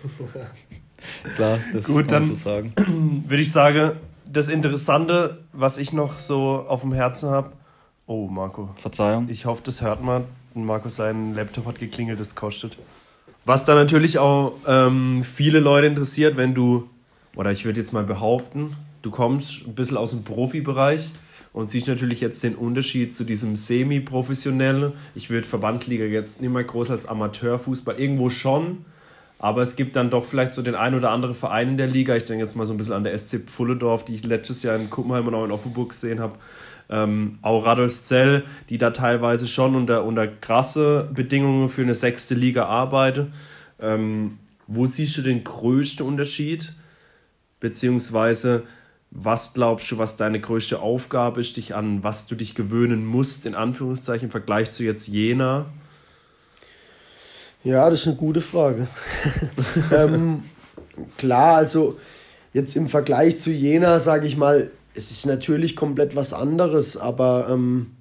[1.36, 2.72] Klar, das Gut, dann so sagen.
[3.28, 3.92] würde ich sagen,
[4.32, 7.52] das Interessante, was ich noch so auf dem Herzen habe.
[8.06, 8.70] Oh, Marco.
[8.78, 9.28] Verzeihung.
[9.28, 10.24] Ich hoffe, das hört man.
[10.54, 12.76] Marco, sein Laptop hat geklingelt, das kostet.
[13.44, 16.88] Was da natürlich auch ähm, viele Leute interessiert, wenn du,
[17.36, 21.10] oder ich würde jetzt mal behaupten, du kommst ein bisschen aus dem Profibereich
[21.52, 24.92] und siehst natürlich jetzt den Unterschied zu diesem semi-professionellen.
[25.14, 28.84] Ich würde Verbandsliga jetzt nicht mehr groß als Amateurfußball, irgendwo schon,
[29.40, 32.14] aber es gibt dann doch vielleicht so den ein oder anderen Verein in der Liga.
[32.14, 34.76] Ich denke jetzt mal so ein bisschen an der SC Pfulledorf, die ich letztes Jahr
[34.76, 36.34] in Kuppenheim und auch in Offenburg gesehen habe.
[36.90, 42.66] Ähm, auch Radolfzell, die da teilweise schon unter, unter krasse Bedingungen für eine sechste Liga
[42.66, 43.32] arbeiten.
[43.80, 46.74] Ähm, wo siehst du den größten Unterschied?
[47.60, 48.64] Beziehungsweise,
[49.10, 53.46] was glaubst du, was deine größte Aufgabe ist, dich an was du dich gewöhnen musst,
[53.46, 55.64] in Anführungszeichen, im Vergleich zu jetzt Jena?
[57.62, 58.86] Ja, das ist eine gute Frage.
[59.94, 60.44] ähm,
[61.18, 61.98] klar, also
[62.52, 67.48] jetzt im Vergleich zu Jena, sage ich mal, es ist natürlich komplett was anderes, aber
[67.50, 67.92] ähm,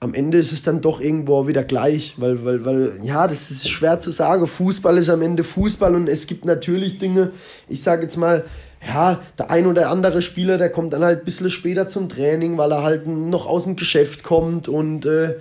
[0.00, 3.68] am Ende ist es dann doch irgendwo wieder gleich, weil, weil, weil, ja, das ist
[3.68, 4.46] schwer zu sagen.
[4.46, 7.32] Fußball ist am Ende Fußball und es gibt natürlich Dinge,
[7.68, 8.44] ich sage jetzt mal,
[8.86, 12.58] ja, der ein oder andere Spieler, der kommt dann halt ein bisschen später zum Training,
[12.58, 15.34] weil er halt noch aus dem Geschäft kommt und äh,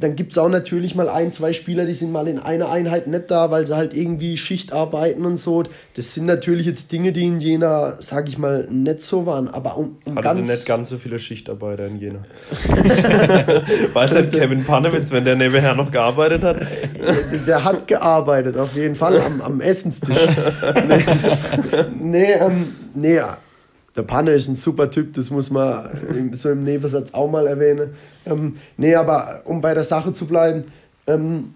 [0.00, 3.06] dann gibt es auch natürlich mal ein, zwei Spieler, die sind mal in einer Einheit
[3.06, 5.64] nicht da, weil sie halt irgendwie Schicht arbeiten und so.
[5.94, 9.48] Das sind natürlich jetzt Dinge, die in Jena, sag ich mal, nicht so waren.
[9.48, 10.48] Aber um, um Hatte ganz.
[10.48, 12.22] nicht ganz so viele Schichtarbeiter in Jena.
[13.92, 16.60] Weiß halt Kevin Panewitz, wenn der nebenher noch gearbeitet hat?
[17.46, 20.16] Der, hat gearbeitet, auf jeden Fall, am, am Essenstisch.
[20.88, 21.04] nee,
[21.98, 23.20] nee, ähm, nee
[23.96, 27.94] der Panne ist ein super Typ, das muss man so im Nebensatz auch mal erwähnen.
[28.24, 30.64] Ähm, nee, aber um bei der Sache zu bleiben,
[31.06, 31.54] ähm,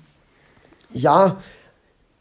[0.92, 1.38] ja,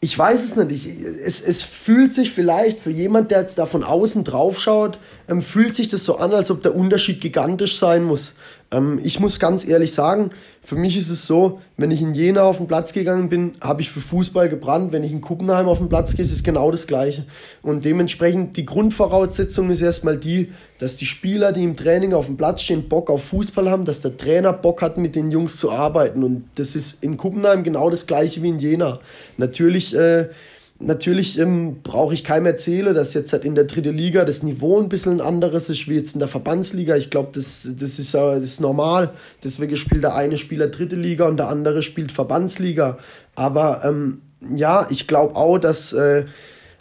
[0.04, 0.86] ich weiß es nicht.
[0.86, 5.00] Ich, es, es fühlt sich vielleicht für jemand, der jetzt da von außen drauf schaut,
[5.30, 8.36] ähm, fühlt sich das so an, als ob der Unterschied gigantisch sein muss.
[8.74, 10.32] Ähm, ich muss ganz ehrlich sagen,
[10.64, 13.82] für mich ist es so, wenn ich in Jena auf den Platz gegangen bin, habe
[13.82, 14.92] ich für Fußball gebrannt.
[14.92, 17.26] Wenn ich in Kuppenheim auf den Platz gehe, ist es genau das Gleiche.
[17.62, 22.38] Und dementsprechend, die Grundvoraussetzung ist erstmal die, dass die Spieler, die im Training auf dem
[22.38, 25.72] Platz stehen, Bock auf Fußball haben, dass der Trainer Bock hat, mit den Jungs zu
[25.72, 26.24] arbeiten.
[26.24, 29.00] Und das ist in Kuppenheim genau das Gleiche wie in Jena.
[29.38, 29.96] Natürlich...
[29.96, 30.30] Äh,
[30.86, 34.82] Natürlich ähm, brauche ich keinem erzählen, dass jetzt halt in der dritten Liga das Niveau
[34.82, 36.98] ein bisschen anderes ist wie jetzt in der Verbandsliga.
[36.98, 39.14] Ich glaube, das, das, ist, das ist normal.
[39.46, 42.98] Deswegen spielt der eine Spieler dritte Liga und der andere spielt Verbandsliga.
[43.34, 44.22] Aber ähm,
[44.54, 46.26] ja, ich glaube auch, dass äh,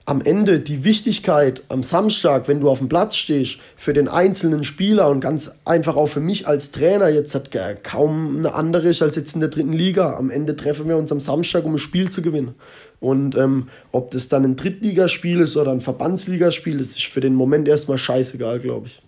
[0.05, 4.65] am Ende die Wichtigkeit am Samstag, wenn du auf dem Platz stehst, für den einzelnen
[4.65, 7.51] Spieler und ganz einfach auch für mich als Trainer jetzt hat
[7.83, 10.17] kaum eine andere ist als jetzt in der dritten Liga.
[10.17, 12.55] Am Ende treffen wir uns am Samstag, um ein Spiel zu gewinnen.
[13.01, 17.35] Und ähm, ob das dann ein Drittligaspiel ist oder ein Verbandsligaspiel, das ist für den
[17.35, 19.03] Moment erstmal scheißegal, glaube ich.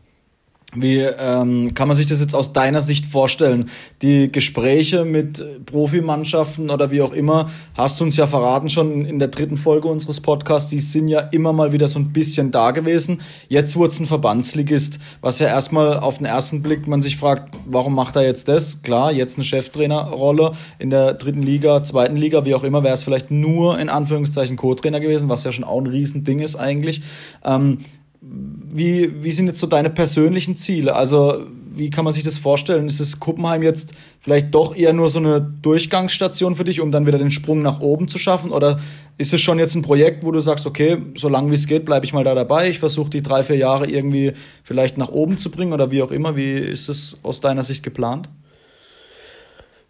[0.74, 3.70] Wie ähm, kann man sich das jetzt aus deiner Sicht vorstellen?
[4.02, 9.18] Die Gespräche mit Profimannschaften oder wie auch immer, hast du uns ja verraten schon in
[9.18, 12.72] der dritten Folge unseres Podcasts, die sind ja immer mal wieder so ein bisschen da
[12.72, 13.20] gewesen.
[13.48, 17.56] Jetzt wurde es ein Verbandsligist, was ja erstmal auf den ersten Blick man sich fragt,
[17.66, 18.82] warum macht er jetzt das?
[18.82, 23.04] Klar, jetzt eine Cheftrainerrolle in der dritten Liga, zweiten Liga, wie auch immer, wäre es
[23.04, 27.02] vielleicht nur in Anführungszeichen Co-Trainer gewesen, was ja schon auch ein Riesending ist eigentlich.
[27.44, 27.78] Ähm,
[28.26, 30.94] wie, wie sind jetzt so deine persönlichen Ziele?
[30.94, 31.46] Also,
[31.76, 32.86] wie kann man sich das vorstellen?
[32.86, 37.06] Ist es Kuppenheim jetzt vielleicht doch eher nur so eine Durchgangsstation für dich, um dann
[37.06, 38.52] wieder den Sprung nach oben zu schaffen?
[38.52, 38.80] Oder
[39.18, 42.06] ist es schon jetzt ein Projekt, wo du sagst, okay, solange wie es geht, bleibe
[42.06, 45.50] ich mal da dabei, ich versuche die drei, vier Jahre irgendwie vielleicht nach oben zu
[45.50, 46.36] bringen oder wie auch immer?
[46.36, 48.28] Wie ist es aus deiner Sicht geplant?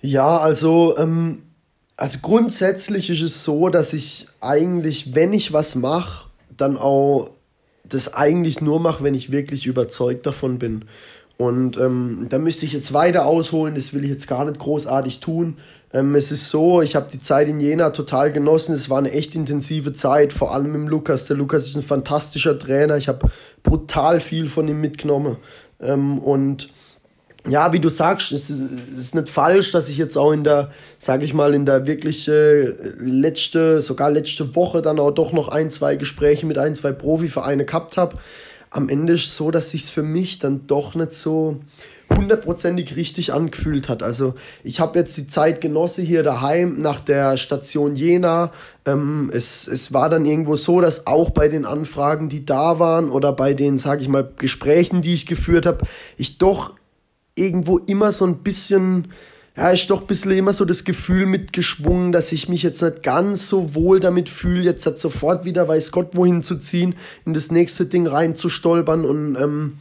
[0.01, 1.43] Ja, also, ähm,
[1.97, 7.31] also grundsätzlich ist es so, dass ich eigentlich, wenn ich was mache, dann auch
[7.85, 10.85] das eigentlich nur mache, wenn ich wirklich überzeugt davon bin.
[11.37, 15.21] Und ähm, da müsste ich jetzt weiter ausholen, das will ich jetzt gar nicht großartig
[15.21, 15.59] tun.
[15.93, 19.11] Ähm, es ist so, ich habe die Zeit in Jena total genossen, es war eine
[19.11, 21.27] echt intensive Zeit, vor allem im Lukas.
[21.27, 23.31] Der Lukas ist ein fantastischer Trainer, ich habe
[23.63, 25.37] brutal viel von ihm mitgenommen.
[25.81, 26.69] Ähm, und
[27.49, 31.25] ja, wie du sagst, es ist nicht falsch, dass ich jetzt auch in der, sage
[31.25, 35.71] ich mal, in der wirklich äh, letzte, sogar letzte Woche dann auch doch noch ein,
[35.71, 38.17] zwei Gespräche mit ein, zwei Profivereine gehabt habe.
[38.71, 41.61] Am Ende ist es so, dass sich für mich dann doch nicht so
[42.11, 44.03] hundertprozentig richtig angefühlt hat.
[44.03, 48.53] Also ich habe jetzt die Zeit genossen hier daheim nach der Station Jena.
[48.87, 53.11] Ähm, es, es war dann irgendwo so, dass auch bei den Anfragen, die da waren
[53.11, 55.87] oder bei den, sage ich mal, Gesprächen, die ich geführt habe,
[56.17, 56.73] ich doch
[57.37, 59.09] irgendwo immer so ein bisschen,
[59.57, 63.03] ja, ist doch ein bisschen immer so das Gefühl mitgeschwungen, dass ich mich jetzt nicht
[63.03, 67.35] ganz so wohl damit fühle, jetzt hat sofort wieder, weiß Gott, wohin zu ziehen, in
[67.35, 69.79] das nächste Ding reinzustolpern und ähm,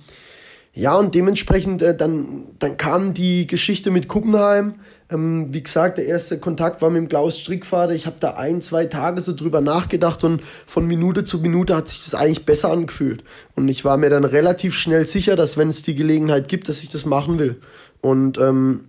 [0.76, 4.76] ja, und dementsprechend äh, dann, dann kam die Geschichte mit Kuppenheim.
[5.14, 7.94] Ähm, wie gesagt, der erste Kontakt war mit dem Klaus Strickvater.
[7.94, 11.88] Ich habe da ein, zwei Tage so drüber nachgedacht und von Minute zu Minute hat
[11.88, 13.24] sich das eigentlich besser angefühlt.
[13.56, 16.82] Und ich war mir dann relativ schnell sicher, dass wenn es die Gelegenheit gibt, dass
[16.82, 17.62] ich das machen will.
[18.02, 18.86] Und ähm,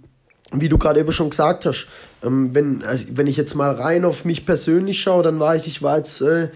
[0.53, 1.87] wie du gerade eben schon gesagt hast,
[2.23, 5.67] ähm, wenn, also wenn ich jetzt mal rein auf mich persönlich schaue, dann war ich,
[5.67, 6.49] ich war jetzt äh,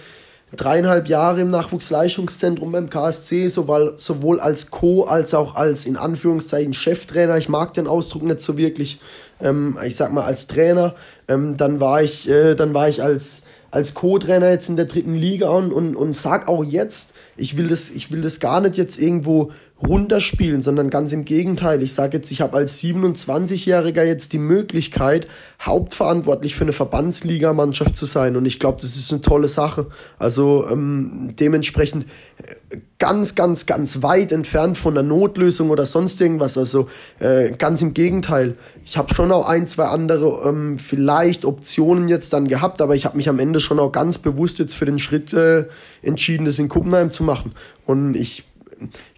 [0.57, 7.36] dreieinhalb Jahre im Nachwuchsleistungszentrum beim KSC, sowohl, als Co- als auch als in Anführungszeichen Cheftrainer.
[7.36, 9.01] Ich mag den Ausdruck nicht so wirklich.
[9.40, 10.94] Ähm, ich sag mal als Trainer.
[11.28, 15.14] Ähm, dann war ich, äh, dann war ich als, als Co-Trainer jetzt in der dritten
[15.14, 18.76] Liga und, und, und sag auch jetzt, ich will, das, ich will das gar nicht
[18.76, 19.53] jetzt irgendwo
[19.86, 21.82] runterspielen, sondern ganz im Gegenteil.
[21.82, 25.28] Ich sage jetzt, ich habe als 27-Jähriger jetzt die Möglichkeit,
[25.60, 28.36] hauptverantwortlich für eine Verbandsligamannschaft zu sein.
[28.36, 29.86] Und ich glaube, das ist eine tolle Sache.
[30.18, 32.06] Also ähm, dementsprechend
[32.38, 36.58] äh, ganz, ganz, ganz weit entfernt von der Notlösung oder sonst irgendwas.
[36.58, 36.88] Also
[37.20, 38.56] äh, ganz im Gegenteil.
[38.84, 43.04] Ich habe schon auch ein, zwei andere ähm, vielleicht Optionen jetzt dann gehabt, aber ich
[43.04, 45.66] habe mich am Ende schon auch ganz bewusst jetzt für den Schritt äh,
[46.02, 47.52] entschieden, das in Kuppenheim zu machen.
[47.86, 48.47] Und ich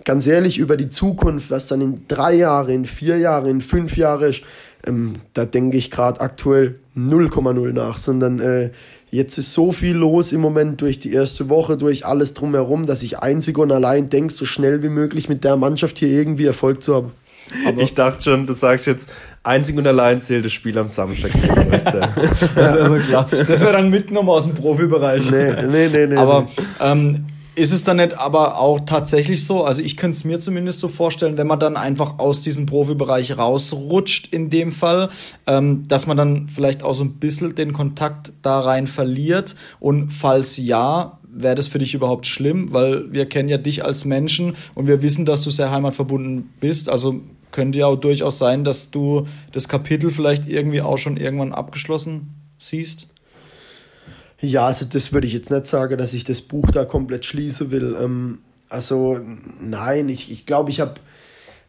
[0.04, 3.96] ganz ehrlich, über die Zukunft, was dann in drei Jahren, in vier Jahren, in fünf
[3.96, 4.42] Jahren ist,
[4.86, 8.70] ähm, da denke ich gerade aktuell 0,0 nach, sondern äh,
[9.10, 13.02] jetzt ist so viel los im Moment durch die erste Woche, durch alles drumherum, dass
[13.02, 16.82] ich einzig und allein denke, so schnell wie möglich mit der Mannschaft hier irgendwie Erfolg
[16.82, 17.12] zu haben.
[17.66, 19.08] Aber ich dachte schon, du sagst jetzt,
[19.42, 21.32] einzig und allein zählt das Spiel am Samstag.
[21.70, 23.26] das wäre so klar.
[23.30, 25.30] Das wäre dann mitgenommen aus dem Profibereich.
[25.30, 26.16] Nee, nee, nee, nee.
[26.16, 26.48] Aber
[26.80, 29.64] ähm, ist es dann nicht aber auch tatsächlich so?
[29.64, 33.36] Also ich könnte es mir zumindest so vorstellen, wenn man dann einfach aus diesem Profibereich
[33.36, 35.10] rausrutscht in dem Fall,
[35.46, 39.56] ähm, dass man dann vielleicht auch so ein bisschen den Kontakt da rein verliert.
[39.78, 42.72] Und falls ja, wäre das für dich überhaupt schlimm?
[42.72, 46.88] Weil wir kennen ja dich als Menschen und wir wissen, dass du sehr heimatverbunden bist.
[46.88, 47.20] Also
[47.50, 52.34] könnte ja auch durchaus sein, dass du das Kapitel vielleicht irgendwie auch schon irgendwann abgeschlossen
[52.58, 53.09] siehst.
[54.40, 57.70] Ja, also das würde ich jetzt nicht sagen, dass ich das Buch da komplett schließen
[57.70, 57.96] will.
[58.00, 58.38] Ähm,
[58.68, 59.20] also
[59.60, 60.94] nein, ich, ich glaube, ich habe...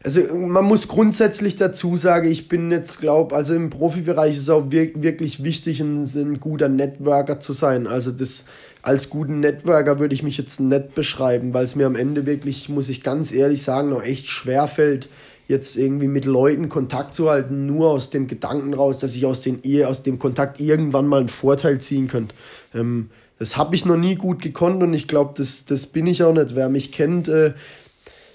[0.04, 4.50] Also man muss grundsätzlich dazu sagen, ich bin jetzt, glaube also im Profibereich ist es
[4.50, 7.86] auch wirklich wichtig, ein, ein guter Networker zu sein.
[7.86, 8.44] Also das
[8.82, 12.68] als guten Networker würde ich mich jetzt nicht beschreiben, weil es mir am Ende wirklich,
[12.68, 15.08] muss ich ganz ehrlich sagen, noch echt schwer fällt,
[15.48, 19.40] jetzt irgendwie mit Leuten Kontakt zu halten, nur aus dem Gedanken raus, dass ich aus,
[19.40, 22.34] den, aus dem Kontakt irgendwann mal einen Vorteil ziehen könnte.
[22.74, 26.22] Ähm, das habe ich noch nie gut gekonnt und ich glaube, das, das bin ich
[26.22, 26.54] auch nicht.
[26.54, 27.54] Wer mich kennt, äh,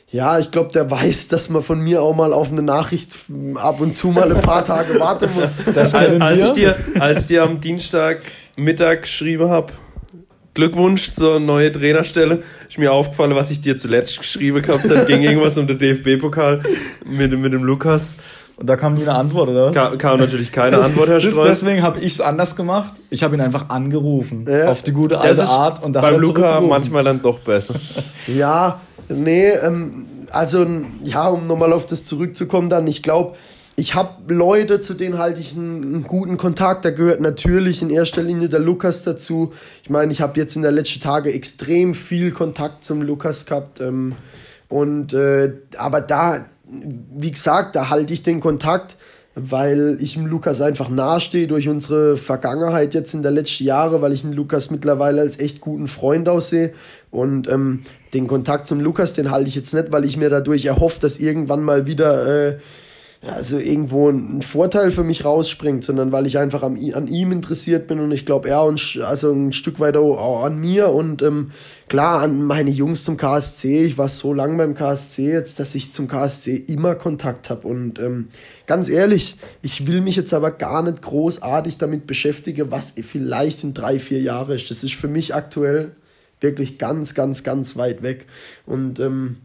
[0.10, 3.12] ja, ich glaube, der weiß, dass man von mir auch mal auf eine Nachricht
[3.56, 5.66] ab und zu mal ein paar Tage warten muss.
[5.74, 8.22] Das als, ich dir, als ich dir am Dienstag
[8.56, 9.74] Mittag geschrieben habe,
[10.58, 12.42] Glückwunsch zur neuen Trainerstelle.
[12.68, 15.06] Ist mir aufgefallen, was ich dir zuletzt geschrieben gehabt habe.
[15.06, 16.64] Ging irgendwas um den DFB-Pokal
[17.06, 18.18] mit, mit dem Lukas.
[18.56, 19.76] Und da kam nie eine Antwort, oder was?
[19.76, 21.46] Kam, kam natürlich keine Antwort, Herr Streus.
[21.48, 22.92] Deswegen habe ich es anders gemacht.
[23.12, 24.48] Ich habe ihn einfach angerufen.
[24.50, 24.70] Ja.
[24.70, 25.84] Auf die gute alte Art.
[25.84, 27.76] Und da beim Luca manchmal dann doch besser.
[28.28, 30.66] Ja, nee, ähm, also
[31.04, 33.36] ja, um nochmal auf das zurückzukommen dann, ich glaube,
[33.80, 36.84] ich habe Leute, zu denen halte ich einen, einen, guten Kontakt.
[36.84, 39.54] Da gehört natürlich in erster Linie der Lukas dazu.
[39.84, 43.80] Ich meine, ich habe jetzt in den letzten Tagen extrem viel Kontakt zum Lukas gehabt.
[43.80, 44.16] Ähm,
[44.68, 48.98] und äh, aber da, wie gesagt, da halte ich den Kontakt,
[49.36, 54.12] weil ich dem Lukas einfach nahestehe durch unsere Vergangenheit jetzt in der letzten Jahre, weil
[54.12, 56.74] ich den Lukas mittlerweile als echt guten Freund aussehe.
[57.12, 57.84] Und ähm,
[58.16, 61.20] den Kontakt zum Lukas, den halte ich jetzt nicht, weil ich mir dadurch erhoffe, dass
[61.20, 62.58] irgendwann mal wieder äh,
[63.22, 67.88] also irgendwo ein Vorteil für mich rausspringt, sondern weil ich einfach an, an ihm interessiert
[67.88, 71.52] bin und ich glaube, er und also ein Stück weit auch an mir und ähm,
[71.90, 73.84] klar an meine Jungs zum KSC.
[73.84, 77.98] Ich war so lange beim KSC jetzt, dass ich zum KSC immer Kontakt habe und
[77.98, 78.28] ähm,
[78.68, 83.74] ganz ehrlich, ich will mich jetzt aber gar nicht großartig damit beschäftigen, was vielleicht in
[83.74, 84.70] drei, vier Jahren ist.
[84.70, 85.96] Das ist für mich aktuell
[86.40, 88.28] wirklich ganz, ganz, ganz weit weg
[88.68, 89.38] und ähm,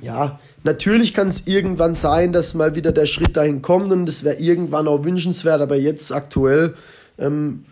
[0.00, 4.24] ja, natürlich kann es irgendwann sein, dass mal wieder der Schritt dahin kommt und das
[4.24, 6.74] wäre irgendwann auch wünschenswert, aber jetzt aktuell
[7.18, 7.64] ähm,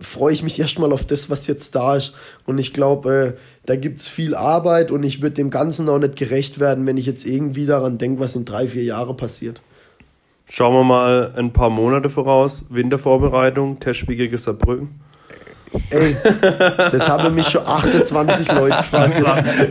[0.00, 2.14] freue ich mich erstmal auf das, was jetzt da ist.
[2.46, 5.98] Und ich glaube, äh, da gibt es viel Arbeit und ich würde dem Ganzen auch
[5.98, 9.60] nicht gerecht werden, wenn ich jetzt irgendwie daran denke, was in drei, vier Jahren passiert.
[10.50, 12.66] Schauen wir mal ein paar Monate voraus.
[12.70, 14.88] Wintervorbereitung, Testspiel gegen Saarbrücken.
[15.90, 16.16] Ey,
[16.90, 19.22] das haben mich schon 28 Leute gefragt.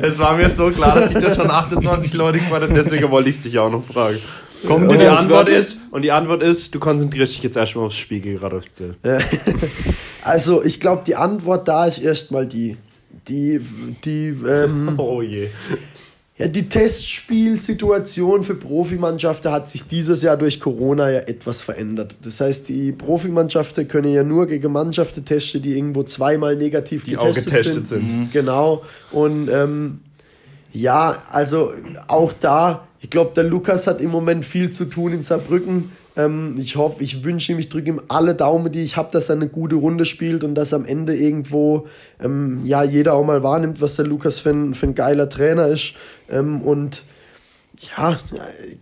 [0.02, 3.30] Es war mir so klar, dass ich das schon 28 Leute gefragt habe, deswegen wollte
[3.30, 4.18] ich es dich auch noch fragen.
[4.66, 7.98] Kommt und, die Antwort ist, und die Antwort ist, du konzentrierst dich jetzt erstmal aufs
[7.98, 8.96] Spiegel, gerade aufs Ziel.
[10.24, 12.76] Also, ich glaube, die Antwort da ist erstmal die.
[13.30, 13.62] Die,
[14.04, 15.50] die, ähm, oh je.
[16.40, 22.16] Ja, die Testspielsituation für Profimannschaften hat sich dieses Jahr durch Corona ja etwas verändert.
[22.22, 27.12] Das heißt, die Profimannschaften können ja nur gegen Mannschaften testen, die irgendwo zweimal negativ die
[27.12, 27.88] getestet, getestet sind.
[27.88, 28.20] sind.
[28.20, 28.30] Mhm.
[28.32, 28.84] Genau.
[29.12, 30.02] Und ähm,
[30.74, 31.74] ja, also
[32.08, 35.92] auch da, ich glaube, der Lukas hat im Moment viel zu tun in Saarbrücken.
[36.18, 39.30] Ähm, ich hoffe, ich wünsche ihm, ich drücke ihm alle Daumen, die ich habe, dass
[39.30, 41.88] er eine gute Runde spielt und dass am Ende irgendwo
[42.22, 45.68] ähm, ja, jeder auch mal wahrnimmt, was der Lukas für ein, für ein geiler Trainer
[45.68, 45.94] ist.
[46.30, 47.04] Ähm, und
[47.96, 48.18] Ja,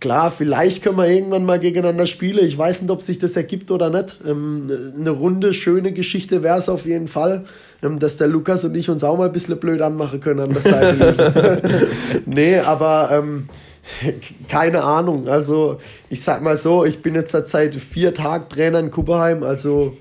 [0.00, 2.46] klar, vielleicht können wir irgendwann mal gegeneinander spielen.
[2.46, 4.18] Ich weiß nicht, ob sich das ergibt oder nicht.
[4.26, 4.66] Ähm,
[4.98, 7.44] eine runde, schöne Geschichte wäre es auf jeden Fall,
[7.82, 10.52] ähm, dass der Lukas und ich uns auch mal ein bisschen blöd anmachen können an
[10.52, 11.62] der Seite.
[12.24, 13.48] nee, aber ähm,
[14.48, 15.28] keine Ahnung.
[15.28, 15.78] Also,
[16.10, 19.96] ich sag mal so, ich bin jetzt seit vier Tagen Trainer in Kupperheim, also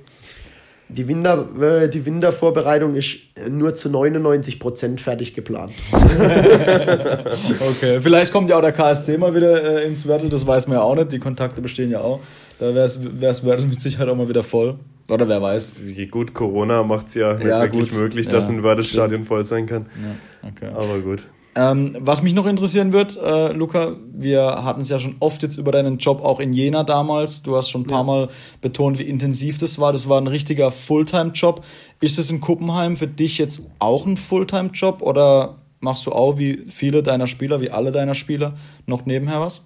[0.87, 3.17] die, Winter, äh, die Wintervorbereitung ist
[3.49, 5.73] nur zu 99 Prozent fertig geplant.
[5.93, 10.77] okay, vielleicht kommt ja auch der KSC mal wieder äh, ins Wörtel, das weiß man
[10.77, 11.11] ja auch nicht.
[11.11, 12.19] Die Kontakte bestehen ja auch.
[12.59, 14.75] Da wäre es Wörtel mit Sicherheit auch mal wieder voll.
[15.07, 15.79] Oder wer weiß.
[16.09, 17.99] Gut, Corona macht es ja, ja wirklich gut.
[17.99, 19.85] möglich, dass ja, ein Wörtelstadion voll sein kann.
[20.01, 20.73] Ja, okay.
[20.73, 21.23] Aber gut.
[21.57, 25.55] Ähm, was mich noch interessieren wird, äh, Luca, wir hatten es ja schon oft jetzt
[25.55, 27.43] über deinen Job auch in Jena damals.
[27.43, 28.03] Du hast schon ein paar ja.
[28.03, 28.29] Mal
[28.59, 29.93] betont, wie intensiv das war.
[29.93, 31.63] Das war ein richtiger Fulltime-Job.
[32.01, 36.65] Ist es in Kuppenheim für dich jetzt auch ein Fulltime-Job oder machst du auch wie
[36.67, 39.65] viele deiner Spieler, wie alle deiner Spieler noch nebenher was?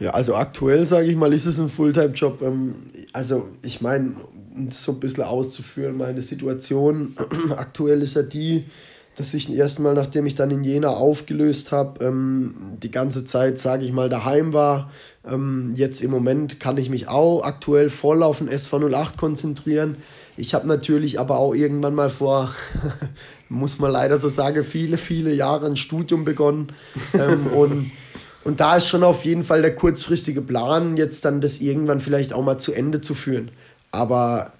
[0.00, 2.42] Ja, also aktuell sage ich mal, ist es ein Fulltime-Job.
[2.42, 2.74] Ähm,
[3.14, 4.16] also ich meine,
[4.54, 7.16] um das so ein bisschen auszuführen, meine Situation
[7.56, 8.64] aktuell ist ja die,
[9.16, 13.84] dass ich erstmal, nachdem ich dann in Jena aufgelöst habe, ähm, die ganze Zeit, sage
[13.84, 14.90] ich mal, daheim war.
[15.26, 19.96] Ähm, jetzt im Moment kann ich mich auch aktuell voll auf den SV08 konzentrieren.
[20.36, 22.52] Ich habe natürlich aber auch irgendwann mal vor,
[23.48, 26.72] muss man leider so sagen, viele, viele Jahre ein Studium begonnen.
[27.14, 27.92] Ähm, und,
[28.42, 32.32] und da ist schon auf jeden Fall der kurzfristige Plan, jetzt dann das irgendwann vielleicht
[32.32, 33.52] auch mal zu Ende zu führen.
[33.92, 34.53] Aber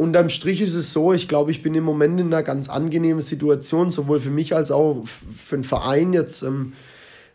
[0.00, 3.20] unterm Strich ist es so, ich glaube, ich bin im Moment in einer ganz angenehmen
[3.20, 6.72] Situation, sowohl für mich als auch für den Verein jetzt, ähm,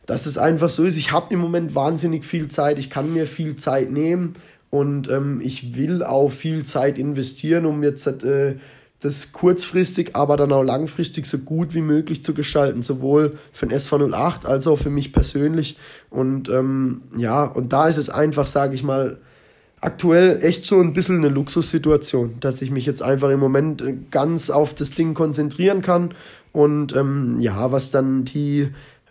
[0.07, 0.97] dass es einfach so ist.
[0.97, 4.34] Ich habe im Moment wahnsinnig viel Zeit, ich kann mir viel Zeit nehmen
[4.72, 8.55] und ähm, ich will auch viel Zeit investieren, um jetzt äh,
[8.99, 13.76] das kurzfristig, aber dann auch langfristig so gut wie möglich zu gestalten, sowohl für den
[13.76, 15.78] SV 08 als auch für mich persönlich.
[16.09, 19.20] Und ähm, ja, und da ist es einfach, sage ich mal,
[19.86, 24.50] aktuell echt so ein bisschen eine Luxussituation, dass ich mich jetzt einfach im Moment ganz
[24.50, 26.14] auf das Ding konzentrieren kann
[26.52, 28.62] und ähm, ja, was dann die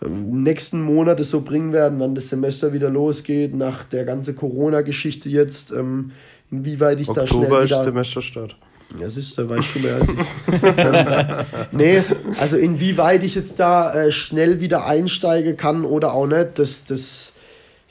[0.02, 5.28] äh, nächsten Monate so bringen werden, wann das Semester wieder losgeht, nach der ganzen Corona-Geschichte
[5.28, 6.12] jetzt, ähm,
[6.50, 7.78] inwieweit ich Oktober da schnell wieder...
[7.78, 8.56] Ist Semesterstart.
[9.00, 10.62] Ja, siehst du, weiß schon mehr als ich.
[10.76, 12.02] ähm, nee,
[12.40, 17.32] also inwieweit ich jetzt da äh, schnell wieder einsteigen kann oder auch nicht, das, das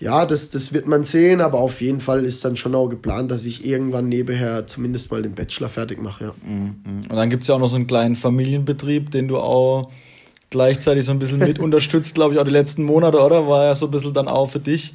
[0.04, 3.32] ja, das, das wird man sehen, aber auf jeden Fall ist dann schon auch geplant,
[3.32, 6.26] dass ich irgendwann nebenher zumindest mal den Bachelor fertig mache.
[6.26, 6.34] Ja.
[6.46, 7.04] Mhm.
[7.10, 9.92] Und dann gibt es ja auch noch so einen kleinen Familienbetrieb, den du auch
[10.50, 13.48] gleichzeitig so ein bisschen mit unterstützt, glaube ich, auch die letzten Monate, oder?
[13.48, 14.94] War ja so ein bisschen dann auch für dich?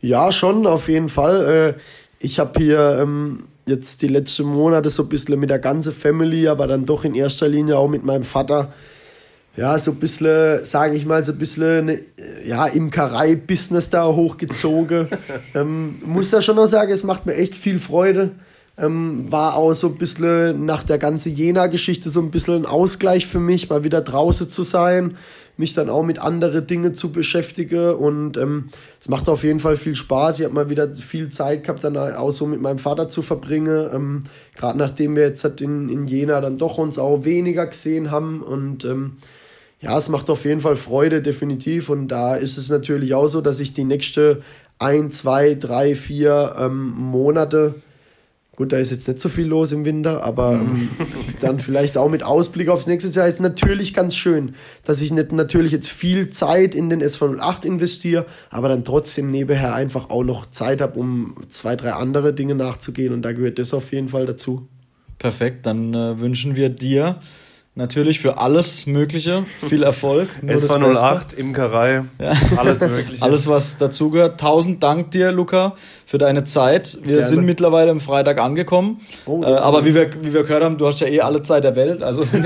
[0.00, 1.74] Ja, schon, auf jeden Fall.
[1.76, 1.80] Äh,
[2.18, 6.48] ich habe hier ähm, jetzt die letzten Monate so ein bisschen mit der ganzen Family,
[6.48, 8.72] aber dann doch in erster Linie auch mit meinem Vater
[9.58, 12.00] ja, so ein bisschen, sage ich mal, so ein bisschen ne,
[12.46, 15.08] ja, Imkerei-Business da hochgezogen.
[15.54, 18.36] ähm, muss da schon auch sagen, es macht mir echt viel Freude.
[18.78, 23.26] Ähm, war auch so ein bisschen nach der ganzen Jena-Geschichte so ein bisschen ein Ausgleich
[23.26, 25.16] für mich, mal wieder draußen zu sein,
[25.56, 28.68] mich dann auch mit anderen Dingen zu beschäftigen und ähm,
[29.00, 30.38] es macht auf jeden Fall viel Spaß.
[30.38, 33.88] Ich habe mal wieder viel Zeit gehabt, dann auch so mit meinem Vater zu verbringen,
[33.92, 34.24] ähm,
[34.56, 38.40] gerade nachdem wir jetzt halt in, in Jena dann doch uns auch weniger gesehen haben
[38.42, 39.16] und ähm,
[39.80, 41.88] ja, es macht auf jeden Fall Freude, definitiv.
[41.88, 44.42] Und da ist es natürlich auch so, dass ich die nächste
[44.78, 47.76] ein, zwei, drei, vier ähm, Monate,
[48.56, 50.88] gut, da ist jetzt nicht so viel los im Winter, aber ähm,
[51.40, 54.54] dann vielleicht auch mit Ausblick aufs nächste Jahr ist natürlich ganz schön,
[54.84, 59.74] dass ich nicht natürlich jetzt viel Zeit in den SV08 investiere, aber dann trotzdem nebenher
[59.74, 63.12] einfach auch noch Zeit habe, um zwei, drei andere Dinge nachzugehen.
[63.12, 64.66] Und da gehört das auf jeden Fall dazu.
[65.18, 67.20] Perfekt, dann äh, wünschen wir dir
[67.78, 69.44] natürlich für alles Mögliche.
[69.66, 70.28] Viel Erfolg.
[70.44, 72.32] SV08, Imkerei, ja.
[72.56, 73.22] alles Mögliche.
[73.22, 74.38] alles, was dazugehört.
[74.38, 75.74] Tausend Dank dir, Luca,
[76.04, 76.98] für deine Zeit.
[77.02, 77.22] Wir Gerne.
[77.22, 79.00] sind mittlerweile am Freitag angekommen.
[79.26, 81.64] Oh, äh, aber wie wir, wie wir gehört haben, du hast ja eh alle Zeit
[81.64, 82.02] der Welt.
[82.02, 82.40] Also bei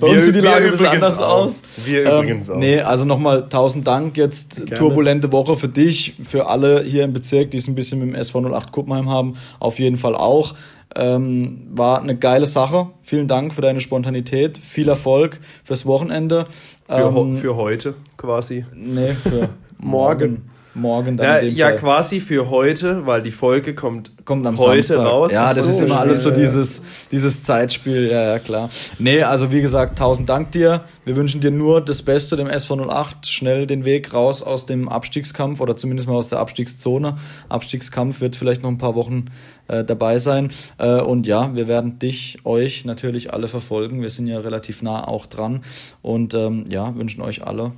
[0.00, 1.44] wir, uns sieht die Lage ein bisschen anders auch.
[1.44, 1.62] aus.
[1.84, 2.56] Wir ähm, übrigens auch.
[2.56, 4.16] Nee, also nochmal tausend Dank.
[4.16, 4.74] Jetzt Gerne.
[4.74, 8.20] turbulente Woche für dich, für alle hier im Bezirk, die es ein bisschen mit dem
[8.20, 9.34] SV08 Kuppenheim haben.
[9.60, 10.54] Auf jeden Fall auch.
[10.96, 12.88] Ähm, war eine geile Sache.
[13.02, 14.58] Vielen Dank für deine Spontanität.
[14.58, 16.46] Viel Erfolg fürs Wochenende.
[16.86, 18.64] Für, ähm, für heute quasi.
[18.74, 21.26] Nee, für morgen morgen dann.
[21.26, 25.06] Ja, ja quasi für heute, weil die Folge kommt, kommt am heute Samstag.
[25.06, 25.32] raus.
[25.32, 28.68] Ja, das so, ist immer alles so dieses, dieses Zeitspiel, ja, ja, klar.
[28.98, 30.82] Nee, also wie gesagt, tausend Dank dir.
[31.04, 35.60] Wir wünschen dir nur das Beste, dem SV08, schnell den Weg raus aus dem Abstiegskampf
[35.60, 37.16] oder zumindest mal aus der Abstiegszone.
[37.48, 39.26] Abstiegskampf wird vielleicht noch ein paar Wochen
[39.68, 40.52] äh, dabei sein.
[40.78, 44.02] Äh, und ja, wir werden dich, euch natürlich alle verfolgen.
[44.02, 45.64] Wir sind ja relativ nah auch dran
[46.02, 47.72] und ähm, ja, wünschen euch alle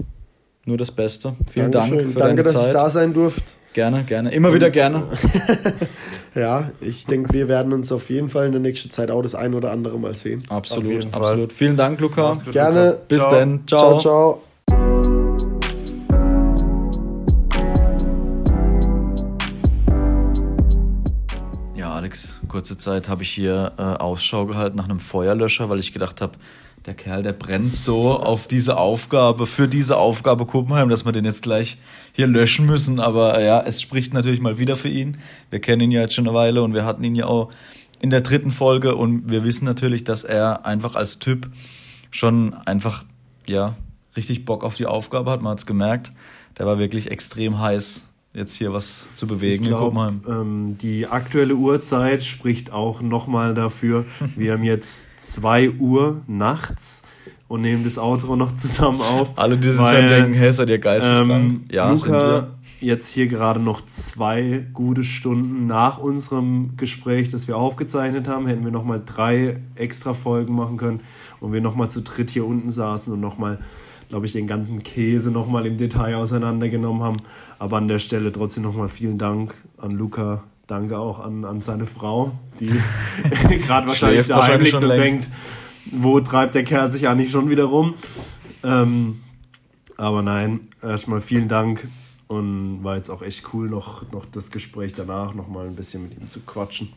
[0.66, 1.34] nur das Beste.
[1.50, 1.98] Vielen Dankeschön.
[1.98, 2.66] Dank für Danke, deine dass Zeit.
[2.66, 3.42] ich da sein durfte.
[3.72, 4.32] Gerne, gerne.
[4.32, 5.02] Immer wieder gerne.
[6.36, 9.34] Ja, ich denke, wir werden uns auf jeden Fall in der nächsten Zeit auch das
[9.34, 10.42] ein oder andere Mal sehen.
[10.50, 11.50] Absolut, absolut.
[11.50, 12.34] Vielen Dank, Luca.
[12.34, 12.88] Gut, Gerne.
[12.88, 12.98] Luca.
[13.08, 13.30] Bis Ciao.
[13.30, 13.66] dann.
[13.66, 14.42] Ciao, ciao.
[21.74, 25.94] Ja, Alex, kurze Zeit habe ich hier äh, Ausschau gehalten nach einem Feuerlöscher, weil ich
[25.94, 26.34] gedacht habe,
[26.84, 31.24] der Kerl, der brennt so auf diese Aufgabe, für diese Aufgabe Kuppenheim, dass wir den
[31.24, 31.78] jetzt gleich
[32.12, 33.00] hier löschen müssen.
[33.00, 35.18] Aber ja, es spricht natürlich mal wieder für ihn.
[35.50, 37.50] Wir kennen ihn ja jetzt schon eine Weile und wir hatten ihn ja auch
[38.00, 41.50] in der dritten Folge und wir wissen natürlich, dass er einfach als Typ
[42.10, 43.04] schon einfach,
[43.46, 43.74] ja,
[44.16, 45.42] richtig Bock auf die Aufgabe hat.
[45.42, 46.12] Man hat es gemerkt.
[46.58, 48.04] Der war wirklich extrem heiß,
[48.36, 50.20] jetzt hier was zu bewegen Ich in Kuppenheim.
[50.28, 54.04] ähm, die aktuelle Uhrzeit spricht auch nochmal dafür.
[54.36, 57.02] Wir haben jetzt 2 Uhr nachts
[57.48, 59.32] und nehmen das Auto noch zusammen auf.
[59.36, 61.30] Alle, die sich denken, hey, seid ihr geisteskrank?
[61.30, 62.54] ähm, ja, sind Luca wir.
[62.80, 68.64] jetzt hier gerade noch zwei gute Stunden nach unserem Gespräch, das wir aufgezeichnet haben, hätten
[68.64, 71.00] wir nochmal drei extra Folgen machen können
[71.40, 73.58] und wir nochmal zu dritt hier unten saßen und nochmal,
[74.08, 77.16] glaube ich, den ganzen Käse nochmal im Detail auseinandergenommen haben.
[77.58, 80.44] Aber an der Stelle trotzdem nochmal vielen Dank an Luca.
[80.66, 82.66] Danke auch an, an seine Frau, die
[83.66, 85.28] gerade wahrscheinlich daheim liegt und denkt,
[85.92, 87.94] wo treibt der Kerl sich eigentlich schon wieder rum?
[88.64, 89.20] Ähm,
[89.96, 91.86] aber nein, erstmal vielen Dank
[92.26, 96.18] und war jetzt auch echt cool, noch, noch das Gespräch danach nochmal ein bisschen mit
[96.18, 96.88] ihm zu quatschen.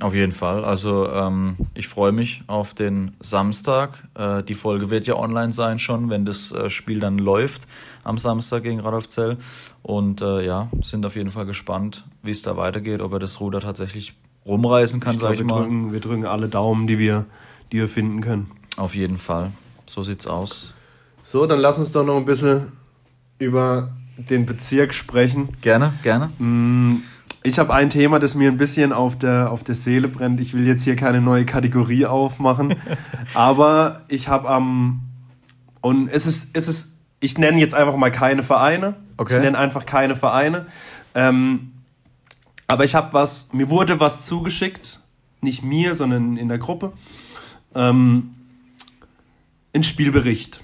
[0.00, 0.64] Auf jeden Fall.
[0.64, 4.02] Also ähm, ich freue mich auf den Samstag.
[4.14, 7.68] Äh, die Folge wird ja online sein schon, wenn das äh, Spiel dann läuft
[8.02, 9.38] am Samstag gegen Radolf Zell.
[9.82, 13.38] Und äh, ja, sind auf jeden Fall gespannt, wie es da weitergeht, ob er das
[13.40, 14.14] Ruder tatsächlich
[14.46, 15.60] rumreißen kann, Ich sag glaube, ich wir, mal.
[15.62, 17.24] drücken, wir drücken alle Daumen, die wir,
[17.70, 18.50] die wir finden können.
[18.76, 19.52] Auf jeden Fall.
[19.86, 20.74] So sieht's aus.
[21.22, 22.72] So, dann lass uns doch noch ein bisschen
[23.38, 25.48] über den Bezirk sprechen.
[25.62, 26.30] Gerne, gerne.
[27.46, 30.40] Ich habe ein Thema, das mir ein bisschen auf der, auf der Seele brennt.
[30.40, 32.74] Ich will jetzt hier keine neue Kategorie aufmachen,
[33.34, 35.02] aber ich habe am
[35.82, 38.94] und es ist, es ist, ich nenne jetzt einfach mal keine Vereine.
[39.18, 39.34] Okay.
[39.34, 40.64] Ich nenne einfach keine Vereine.
[41.14, 41.72] Ähm,
[42.66, 45.00] aber ich habe was, mir wurde was zugeschickt,
[45.42, 46.94] nicht mir, sondern in der Gruppe.
[47.74, 48.30] Ähm,
[49.74, 50.62] ein Spielbericht.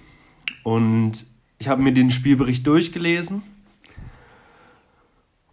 [0.62, 1.26] Und
[1.59, 3.43] ich habe mir den Spielbericht durchgelesen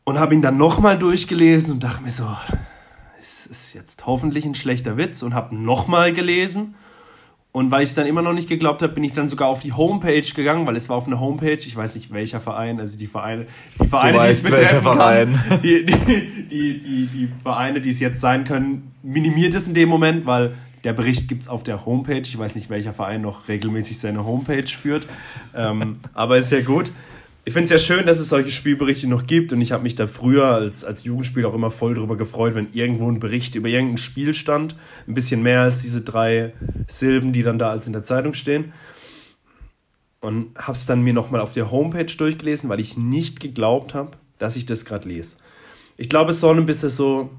[0.07, 2.25] und habe ihn dann nochmal durchgelesen und dachte mir so,
[3.21, 6.75] es ist jetzt hoffentlich ein schlechter Witz und habe nochmal gelesen.
[7.51, 9.59] Und weil ich es dann immer noch nicht geglaubt habe, bin ich dann sogar auf
[9.59, 12.97] die Homepage gegangen, weil es war auf einer Homepage, ich weiß nicht welcher Verein, also
[12.97, 13.47] die Vereine,
[13.83, 15.39] die Vereine, weißt, die es betreffen Verein.
[15.49, 19.89] kann, die, die, die, die Vereine, die es jetzt sein können, minimiert es in dem
[19.89, 20.55] Moment, weil
[20.85, 22.21] der Bericht gibt es auf der Homepage.
[22.21, 25.05] Ich weiß nicht, welcher Verein noch regelmäßig seine Homepage führt,
[25.53, 26.91] ähm, aber ist ja gut.
[27.47, 29.95] Ich finde es ja schön, dass es solche Spielberichte noch gibt und ich habe mich
[29.95, 33.69] da früher als, als Jugendspieler auch immer voll drüber gefreut, wenn irgendwo ein Bericht über
[33.69, 34.75] irgendein Spiel stand.
[35.07, 36.51] Ein bisschen mehr als diese drei
[36.87, 38.73] Silben, die dann da als in der Zeitung stehen.
[40.19, 44.17] Und habe es dann mir nochmal auf der Homepage durchgelesen, weil ich nicht geglaubt habe,
[44.39, 45.37] dass ich das gerade lese.
[45.95, 47.29] Ich glaube, es soll ein bisschen so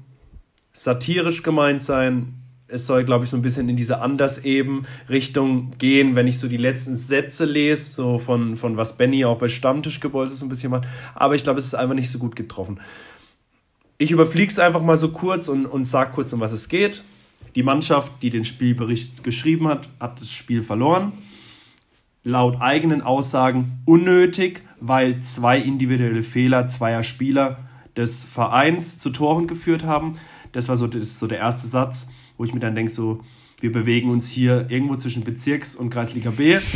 [0.73, 2.33] satirisch gemeint sein.
[2.71, 6.57] Es soll, glaube ich, so ein bisschen in diese Anders-Eben-Richtung gehen, wenn ich so die
[6.57, 10.87] letzten Sätze lese, so von, von was Benny auch bei Stammtischgebäude so ein bisschen macht.
[11.15, 12.79] Aber ich glaube, es ist einfach nicht so gut getroffen.
[13.97, 17.03] Ich überfliege es einfach mal so kurz und, und sage kurz, um was es geht.
[17.55, 21.13] Die Mannschaft, die den Spielbericht geschrieben hat, hat das Spiel verloren.
[22.23, 27.57] Laut eigenen Aussagen unnötig, weil zwei individuelle Fehler zweier Spieler
[27.97, 30.17] des Vereins zu Toren geführt haben.
[30.51, 33.19] Das war so, das so der erste Satz, wo ich mir dann denke, so,
[33.59, 36.57] wir bewegen uns hier irgendwo zwischen Bezirks- und Kreisliga B.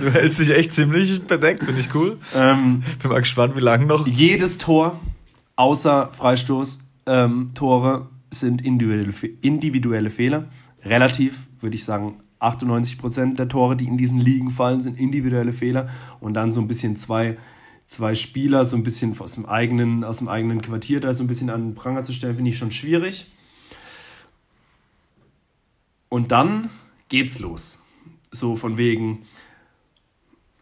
[0.00, 2.18] Du hältst dich echt ziemlich bedeckt, finde ich cool.
[2.36, 4.06] Ähm, Bin mal gespannt, wie lange noch.
[4.06, 5.00] jedes Tor
[5.56, 10.44] außer Freistoß-Tore sind individuelle, individuelle Fehler.
[10.84, 15.88] Relativ würde ich sagen, 98% der Tore, die in diesen Ligen fallen, sind individuelle Fehler.
[16.20, 17.36] Und dann so ein bisschen zwei,
[17.84, 21.26] zwei Spieler, so ein bisschen aus dem, eigenen, aus dem eigenen Quartier da so ein
[21.26, 23.26] bisschen an den Pranger zu stellen, finde ich schon schwierig.
[26.08, 26.70] Und dann
[27.08, 27.82] geht's los.
[28.30, 29.22] So von wegen,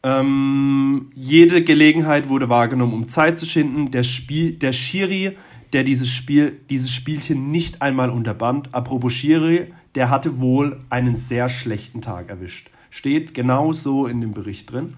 [0.02, 3.90] ähm, jede Gelegenheit wurde wahrgenommen, um Zeit zu schinden.
[3.90, 5.36] Der, Spiel, der Schiri,
[5.72, 11.48] der dieses, Spiel, dieses Spielchen nicht einmal unterband, apropos Schiri, der hatte wohl einen sehr
[11.48, 12.70] schlechten Tag erwischt.
[12.90, 14.94] Steht genau so in dem Bericht drin.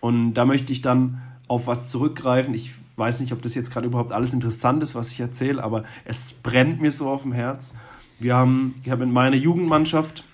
[0.00, 2.54] Und da möchte ich dann auf was zurückgreifen.
[2.54, 5.84] Ich weiß nicht, ob das jetzt gerade überhaupt alles interessant ist, was ich erzähle, aber
[6.04, 7.76] es brennt mir so auf dem Herz.
[8.18, 10.24] Wir haben, ich habe mit meiner Jugendmannschaft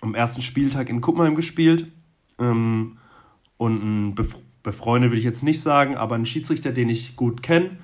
[0.00, 1.90] am ersten Spieltag in Kuppenheim gespielt.
[2.38, 2.98] Ähm,
[3.56, 7.42] und ein bef befreundet will ich jetzt nicht sagen, aber ein Schiedsrichter, den ich gut
[7.42, 7.78] kenne,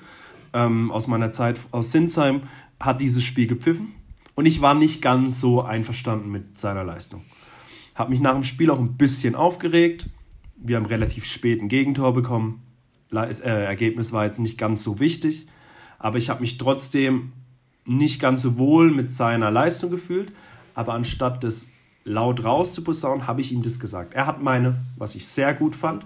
[0.52, 2.42] ähm, aus meiner Zeit aus Sinsheim,
[2.80, 3.94] hat dieses Spiel gepfiffen
[4.34, 7.22] und ich war nicht ganz so einverstanden mit seiner Leistung.
[7.94, 10.11] Habe mich nach dem Spiel auch ein bisschen aufgeregt.
[10.57, 12.62] Wir haben relativ spät ein Gegentor bekommen.
[13.09, 15.46] Le äh, Ergebnis war jetzt nicht ganz so wichtig,
[15.98, 17.32] aber ich habe mich trotzdem
[17.87, 20.32] nicht ganz so wohl mit seiner Leistung gefühlt.
[20.74, 21.72] Aber anstatt das
[22.05, 24.14] laut rauszuposaunen, habe ich ihm das gesagt.
[24.14, 26.05] Er hat meine, was ich sehr gut fand,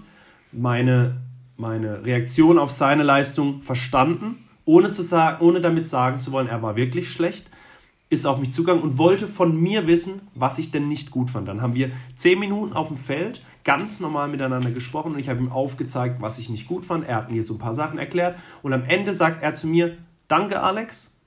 [0.51, 1.17] meine,
[1.57, 6.61] meine Reaktion auf seine Leistung verstanden, ohne, zu sagen, ohne damit sagen zu wollen, er
[6.61, 7.49] war wirklich schlecht
[8.09, 11.47] ist auf mich zugegangen und wollte von mir wissen, was ich denn nicht gut fand.
[11.47, 15.39] Dann haben wir zehn Minuten auf dem Feld ganz normal miteinander gesprochen und ich habe
[15.39, 17.07] ihm aufgezeigt, was ich nicht gut fand.
[17.07, 19.97] Er hat mir so ein paar Sachen erklärt und am Ende sagt er zu mir,
[20.27, 21.18] danke Alex,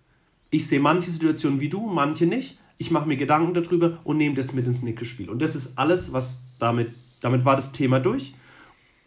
[0.52, 2.58] ich sehe manche Situationen wie du, manche nicht.
[2.76, 5.30] Ich mache mir Gedanken darüber und nehme das mit ins Nickelspiel.
[5.30, 6.92] Und das ist alles, was damit,
[7.22, 8.34] damit war das Thema durch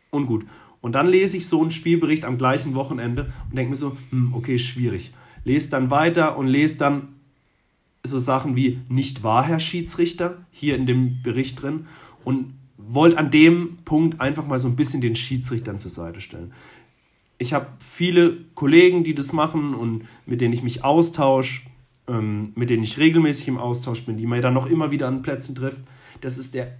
[0.09, 0.45] und gut.
[0.81, 4.33] Und dann lese ich so einen Spielbericht am gleichen Wochenende und denke mir so, hm,
[4.33, 5.13] okay, schwierig.
[5.43, 7.09] Lese dann weiter und lese dann
[8.03, 11.85] so Sachen wie nicht wahr, Herr Schiedsrichter, hier in dem Bericht drin
[12.23, 16.53] und wollte an dem Punkt einfach mal so ein bisschen den Schiedsrichtern zur Seite stellen.
[17.37, 21.61] Ich habe viele Kollegen, die das machen und mit denen ich mich austausche,
[22.07, 25.21] ähm, mit denen ich regelmäßig im Austausch bin, die man dann noch immer wieder an
[25.21, 25.81] Plätzen trifft.
[26.21, 26.77] Das ist der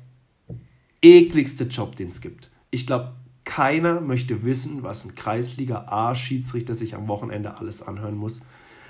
[1.01, 2.49] ekligste Job, den es gibt.
[2.71, 8.41] Ich glaube, keiner möchte wissen, was ein Kreisliga A-Schiedsrichter sich am Wochenende alles anhören muss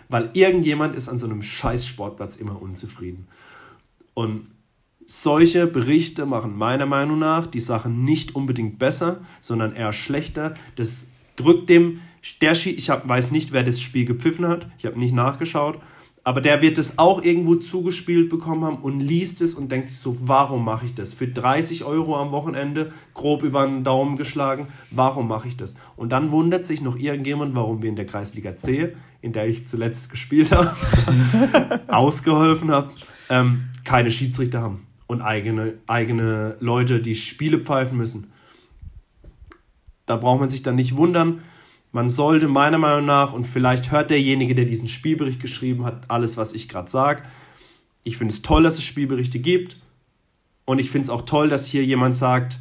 [0.09, 3.28] weil irgendjemand ist an so einem scheiß Sportplatz immer unzufrieden.
[4.13, 4.47] Und
[5.07, 10.55] solche Berichte machen meiner Meinung nach die Sachen nicht unbedingt besser, sondern eher schlechter.
[10.76, 12.01] Das drückt dem,
[12.41, 15.79] der ich hab, weiß nicht, wer das Spiel gepfiffen hat, ich habe nicht nachgeschaut,
[16.25, 19.99] aber der wird es auch irgendwo zugespielt bekommen haben und liest es und denkt sich
[19.99, 21.13] so, warum mache ich das?
[21.13, 25.75] Für 30 Euro am Wochenende, grob über den Daumen geschlagen, warum mache ich das?
[25.95, 29.67] Und dann wundert sich noch irgendjemand, warum wir in der Kreisliga C, in der ich
[29.67, 30.75] zuletzt gespielt habe,
[31.88, 32.91] ausgeholfen habe,
[33.29, 38.31] ähm, keine Schiedsrichter haben und eigene, eigene Leute, die Spiele pfeifen müssen.
[40.05, 41.41] Da braucht man sich dann nicht wundern,
[41.91, 46.35] man sollte meiner Meinung nach, und vielleicht hört derjenige, der diesen Spielbericht geschrieben hat, alles,
[46.35, 47.23] was ich gerade sage.
[48.03, 49.77] Ich finde es toll, dass es Spielberichte gibt.
[50.65, 52.59] Und ich finde es auch toll, dass hier jemand sagt,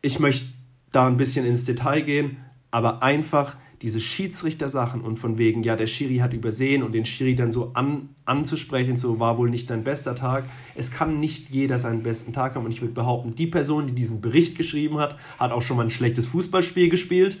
[0.00, 0.48] ich möchte
[0.92, 2.38] da ein bisschen ins Detail gehen,
[2.70, 7.34] aber einfach diese Schiedsrichter-Sachen und von wegen, ja, der Schiri hat übersehen und den Schiri
[7.34, 10.44] dann so an, anzusprechen, so war wohl nicht dein bester Tag.
[10.74, 13.94] Es kann nicht jeder seinen besten Tag haben und ich würde behaupten, die Person, die
[13.94, 17.38] diesen Bericht geschrieben hat, hat auch schon mal ein schlechtes Fußballspiel gespielt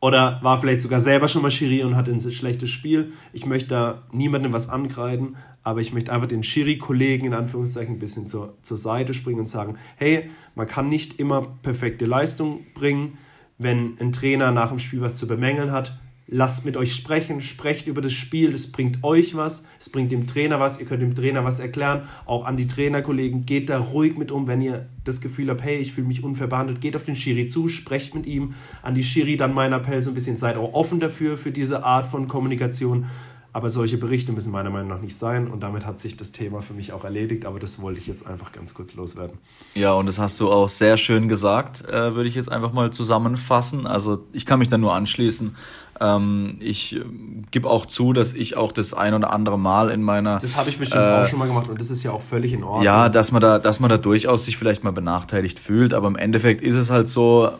[0.00, 3.12] oder war vielleicht sogar selber schon mal Schiri und hatte ein schlechtes Spiel.
[3.32, 7.98] Ich möchte da niemandem was ankreiden, aber ich möchte einfach den Schiri-Kollegen in Anführungszeichen ein
[7.98, 13.18] bisschen zur, zur Seite springen und sagen, hey, man kann nicht immer perfekte Leistung bringen.
[13.62, 15.92] Wenn ein Trainer nach dem Spiel was zu bemängeln hat,
[16.26, 20.26] lasst mit euch sprechen, sprecht über das Spiel, das bringt euch was, es bringt dem
[20.26, 24.16] Trainer was, ihr könnt dem Trainer was erklären, auch an die Trainerkollegen, geht da ruhig
[24.16, 27.04] mit um, wenn ihr das Gefühl habt, hey, ich fühle mich unfair behandelt, geht auf
[27.04, 30.38] den Schiri zu, sprecht mit ihm, an die Schiri dann mein Appell so ein bisschen,
[30.38, 33.06] seid auch offen dafür, für diese Art von Kommunikation,
[33.52, 36.62] aber solche Berichte müssen meiner Meinung nach nicht sein und damit hat sich das Thema
[36.62, 39.38] für mich auch erledigt, aber das wollte ich jetzt einfach ganz kurz loswerden.
[39.74, 42.92] Ja, und das hast du auch sehr schön gesagt, äh, würde ich jetzt einfach mal
[42.92, 43.86] zusammenfassen.
[43.86, 45.56] Also ich kann mich da nur anschließen.
[46.00, 47.04] Ähm, ich äh,
[47.50, 50.38] gebe auch zu, dass ich auch das ein oder andere Mal in meiner.
[50.38, 52.52] Das habe ich bestimmt äh, auch schon mal gemacht und das ist ja auch völlig
[52.52, 52.84] in Ordnung.
[52.84, 56.16] Ja, dass man da, dass man da durchaus sich vielleicht mal benachteiligt fühlt, aber im
[56.16, 57.50] Endeffekt ist es halt so,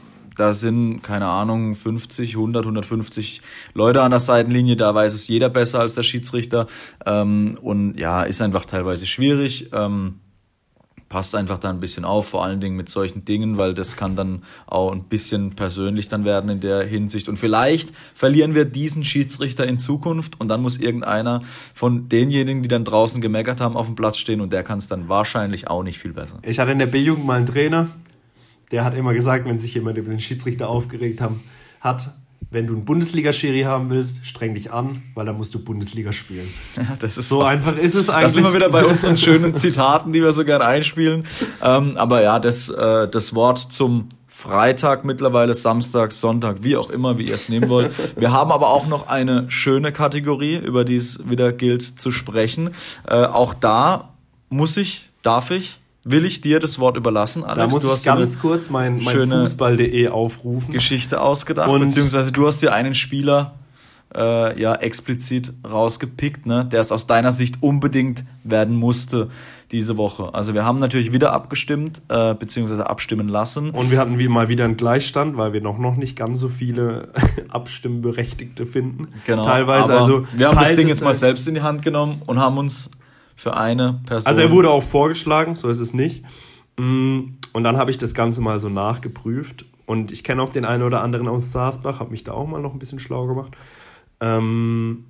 [0.41, 3.43] da sind, keine Ahnung, 50, 100, 150
[3.75, 6.67] Leute an der Seitenlinie, da weiß es jeder besser als der Schiedsrichter.
[7.05, 9.71] Ähm, und ja, ist einfach teilweise schwierig.
[9.73, 10.21] Ähm,
[11.11, 14.17] passt einfach da ein bisschen auf, vor allen Dingen mit solchen Dingen, weil das kann
[14.17, 17.29] dann auch ein bisschen persönlich dann werden in der Hinsicht.
[17.29, 21.43] Und vielleicht verlieren wir diesen Schiedsrichter in Zukunft und dann muss irgendeiner
[21.75, 24.87] von denjenigen, die dann draußen gemeckert haben, auf dem Platz stehen und der kann es
[24.87, 26.39] dann wahrscheinlich auch nicht viel besser.
[26.43, 27.89] Ich hatte in der B-Jugend mal einen Trainer,
[28.71, 31.43] der hat immer gesagt, wenn sich jemand über den Schiedsrichter aufgeregt haben,
[31.81, 32.15] hat,
[32.51, 36.49] wenn du einen Bundesliga-Schiri haben willst, streng dich an, weil dann musst du Bundesliga spielen.
[36.77, 38.25] Ja, das ist so einfach ist es eigentlich.
[38.25, 41.25] Das sind wir wieder bei unseren schönen Zitaten, die wir so gern einspielen.
[41.63, 47.19] Ähm, aber ja, das, äh, das Wort zum Freitag mittlerweile, Samstag, Sonntag, wie auch immer,
[47.19, 47.93] wie ihr es nehmen wollt.
[48.17, 52.71] Wir haben aber auch noch eine schöne Kategorie, über die es wieder gilt zu sprechen.
[53.07, 54.15] Äh, auch da
[54.49, 57.59] muss ich, darf ich will ich dir das Wort überlassen, Alex.
[57.59, 60.73] Da muss du ich ganz kurz mein, mein Fußball.de aufrufen.
[60.73, 63.55] Geschichte ausgedacht, und beziehungsweise du hast dir einen Spieler
[64.15, 69.31] äh, ja explizit rausgepickt, ne, der es aus deiner Sicht unbedingt werden musste
[69.71, 70.35] diese Woche.
[70.35, 73.71] Also wir haben natürlich wieder abgestimmt, äh, beziehungsweise abstimmen lassen.
[73.71, 76.49] Und wir hatten wie mal wieder einen Gleichstand, weil wir noch, noch nicht ganz so
[76.49, 77.11] viele
[77.49, 79.09] Abstimmberechtigte finden.
[79.27, 79.45] Genau.
[79.45, 80.27] Teilweise, also.
[80.33, 82.91] wir haben das Ding jetzt mal selbst in die Hand genommen und haben uns
[83.41, 84.27] für eine Person.
[84.27, 86.23] Also er wurde auch vorgeschlagen, so ist es nicht.
[86.77, 89.65] Mm, Und dann habe ich das Ganze mal so nachgeprüft.
[89.87, 92.61] Und ich kenne auch den einen oder anderen aus Saasbach, habe mich da auch mal
[92.61, 93.57] noch ein bisschen schlau gemacht.
[94.21, 95.07] Ähm,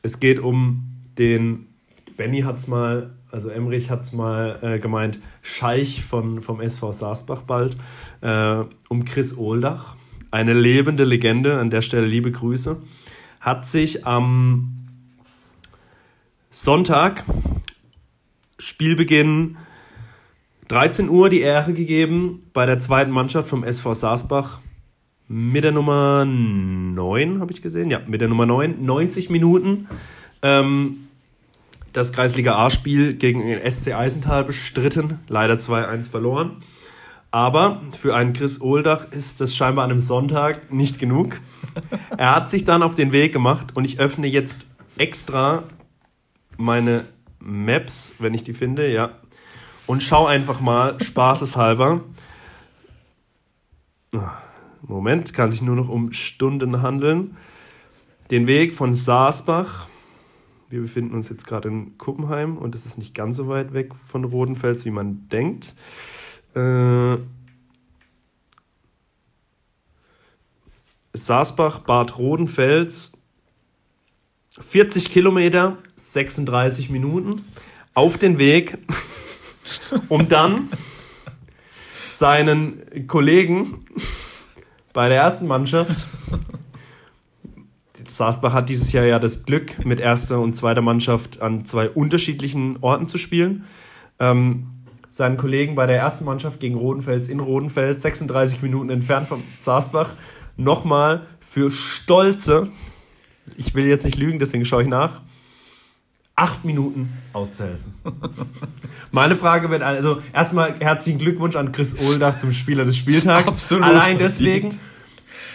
[0.00, 1.66] es geht um den,
[2.16, 6.92] Benny hat es mal, also Emrich hat es mal äh, gemeint, Scheich von, vom SV
[6.92, 7.76] Saasbach bald,
[8.22, 9.96] äh, um Chris Ohldach,
[10.30, 12.82] eine lebende Legende, an der Stelle liebe Grüße,
[13.40, 14.79] hat sich am
[16.52, 17.22] Sonntag,
[18.58, 19.56] Spielbeginn
[20.66, 24.58] 13 Uhr die Ehre gegeben bei der zweiten Mannschaft vom SV Saasbach
[25.28, 27.88] mit der Nummer 9, habe ich gesehen.
[27.88, 28.84] Ja, mit der Nummer 9.
[28.84, 29.86] 90 Minuten.
[30.42, 31.06] Ähm,
[31.92, 35.20] das Kreisliga A-Spiel gegen den SC Eisenthal bestritten.
[35.28, 36.64] Leider 2-1 verloren.
[37.30, 41.40] Aber für einen Chris Ohldach ist das scheinbar an einem Sonntag nicht genug.
[42.16, 44.66] Er hat sich dann auf den Weg gemacht und ich öffne jetzt
[44.98, 45.62] extra
[46.60, 47.04] meine
[47.40, 49.18] Maps, wenn ich die finde, ja.
[49.86, 52.02] Und schau einfach mal, spaßeshalber.
[54.82, 57.36] Moment, kann sich nur noch um Stunden handeln.
[58.30, 59.88] Den Weg von Saasbach.
[60.68, 63.90] Wir befinden uns jetzt gerade in Kuppenheim und es ist nicht ganz so weit weg
[64.06, 65.74] von Rodenfels, wie man denkt.
[66.54, 67.16] Äh,
[71.12, 73.19] Saasbach, Bad Rodenfels,
[74.68, 77.44] 40 Kilometer, 36 Minuten
[77.94, 78.78] auf den Weg,
[80.08, 80.68] um dann
[82.08, 83.86] seinen Kollegen
[84.92, 86.06] bei der ersten Mannschaft,
[88.10, 92.78] Saasbach hat dieses Jahr ja das Glück, mit erster und zweiter Mannschaft an zwei unterschiedlichen
[92.80, 93.64] Orten zu spielen.
[94.18, 94.66] Ähm,
[95.08, 100.14] seinen Kollegen bei der ersten Mannschaft gegen Rodenfels in Rodenfels, 36 Minuten entfernt von Saasbach,
[100.56, 102.68] nochmal für stolze,
[103.60, 105.20] ich will jetzt nicht lügen, deswegen schaue ich nach,
[106.34, 107.92] acht Minuten auszuhelfen.
[109.12, 113.46] Meine Frage wird also erstmal herzlichen Glückwunsch an Chris Ohldach zum Spieler des Spieltags.
[113.46, 114.78] Absolut Allein deswegen.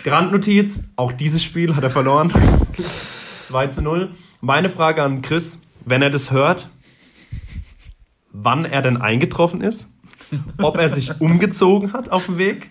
[0.06, 2.32] Randnotiz, auch dieses Spiel hat er verloren.
[3.48, 4.12] 2 zu 0.
[4.40, 6.70] Meine Frage an Chris, wenn er das hört,
[8.32, 9.90] wann er denn eingetroffen ist,
[10.62, 12.70] ob er sich umgezogen hat auf dem Weg,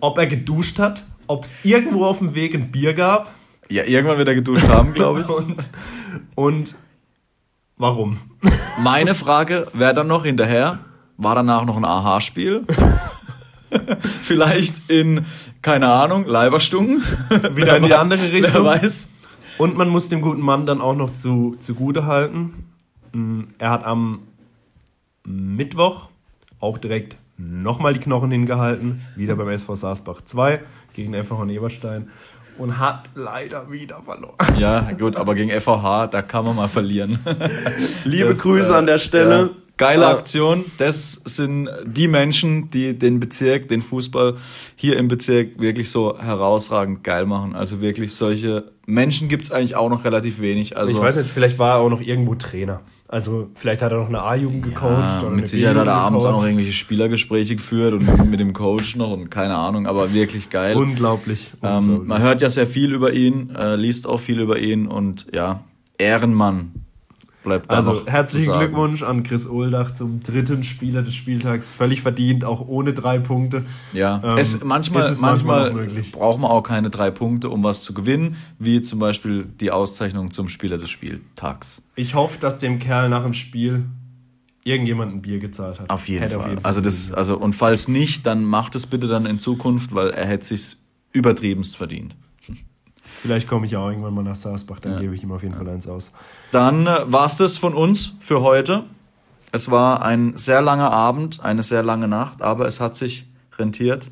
[0.00, 3.32] ob er geduscht hat, ob es irgendwo auf dem Weg ein Bier gab
[3.70, 5.28] ja, irgendwann wird er geduscht haben, glaube ich.
[5.28, 5.66] und,
[6.34, 6.74] und
[7.76, 8.18] warum.
[8.78, 10.80] Meine Frage wäre dann noch hinterher,
[11.16, 12.64] war danach noch ein Aha-Spiel?
[14.22, 15.26] Vielleicht in,
[15.62, 17.02] keine Ahnung, Leiberstungen?
[17.54, 18.64] Wieder in die andere Wer Richtung.
[18.64, 19.08] weiß.
[19.58, 22.68] Und man muss dem guten Mann dann auch noch zu, zugute halten.
[23.12, 24.20] Mm, Er hat am
[25.24, 26.08] Mittwoch
[26.60, 29.02] auch direkt nochmal die Knochen hingehalten.
[29.16, 30.60] Wieder beim SV Saasbach 2
[30.92, 32.08] gegen FH Eberstein.
[32.58, 34.34] Und hat leider wieder verloren.
[34.58, 37.18] Ja, gut, aber gegen FVH, da kann man mal verlieren.
[38.04, 39.36] Liebe Das, Grüße äh, an der Stelle.
[39.38, 39.50] Ja.
[39.76, 40.64] Geile Äh, Aktion.
[40.78, 44.36] Das sind die Menschen, die den Bezirk, den Fußball
[44.76, 47.56] hier im Bezirk wirklich so herausragend geil machen.
[47.56, 50.76] Also wirklich solche Menschen gibt's eigentlich auch noch relativ wenig.
[50.76, 52.82] Also Ich weiß nicht, vielleicht war er auch noch irgendwo Trainer.
[53.14, 55.22] Also vielleicht hat er noch eine A-Jugend gecoacht.
[55.22, 58.52] Ja, oder mit Sicherheit hat er abends auch noch irgendwelche Spielergespräche geführt und mit dem
[58.52, 60.76] Coach noch und keine Ahnung, aber wirklich geil.
[60.76, 61.52] Unglaublich.
[61.62, 62.08] ähm, unglaublich.
[62.08, 65.60] man hört ja sehr viel über ihn, äh, liest auch viel über ihn und ja,
[65.96, 66.72] Ehrenmann
[67.44, 68.52] bleibt Also herzlichen.
[68.52, 71.68] Glückwunsch an Chris Ohldach zum dritten Spieler des Spieltags.
[71.68, 73.64] Völlig verdient, auch ohne drei Punkte.
[73.92, 77.84] Ja, Ähm, es, manchmal, es manchmal manchmal, braucht man auch keine drei Punkte, um was
[77.84, 81.82] zu gewinnen, wie zum Beispiel die Auszeichnung zum Spieler des Spieltags.
[81.94, 83.84] Ich hoffe, dass dem Kerl nach dem Spiel
[84.64, 85.90] irgendjemand ein Bier gezahlt hat.
[85.90, 86.58] Auf jeden Hätte Fall.
[86.62, 90.26] also das, also und falls nicht, dann macht es bitte dann in Zukunft, weil er
[90.26, 90.82] hätte sich's
[91.12, 92.16] übertriebenst verdient.
[93.24, 94.98] Vielleicht komme ich auch irgendwann mal nach Saasbach, dann Ja.
[94.98, 96.12] gebe ich ihm auf jeden Fall eins aus.
[96.52, 98.84] Dann äh, war's das von uns für heute.
[99.50, 103.24] Es war ein sehr langer Abend, eine sehr lange Nacht, aber es hat sich
[103.56, 104.10] rentiert.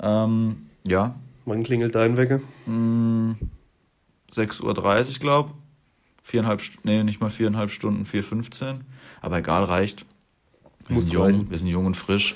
[0.00, 2.40] Ähm, ja, Wann klingelt dein Wecker?
[2.66, 4.74] 6.30 Uhr,
[5.20, 5.50] glaube
[6.22, 8.76] Viereinhalb, nee, nicht mal viereinhalb Stunden, 4.15
[9.20, 10.06] Aber egal, reicht.
[10.86, 11.50] Wir Muss sind jung, reichen.
[11.50, 12.34] wir sind jung und frisch.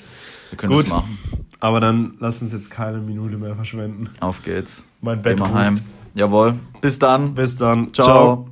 [0.51, 0.83] Wir können Gut.
[0.85, 1.17] das machen.
[1.59, 4.09] Aber dann lass uns jetzt keine Minute mehr verschwenden.
[4.19, 4.87] Auf geht's.
[5.01, 5.53] Mein Bett ruft.
[5.55, 5.79] heim.
[6.13, 6.59] Jawohl.
[6.81, 7.33] Bis dann.
[7.33, 7.91] Bis dann.
[7.93, 8.47] Ciao.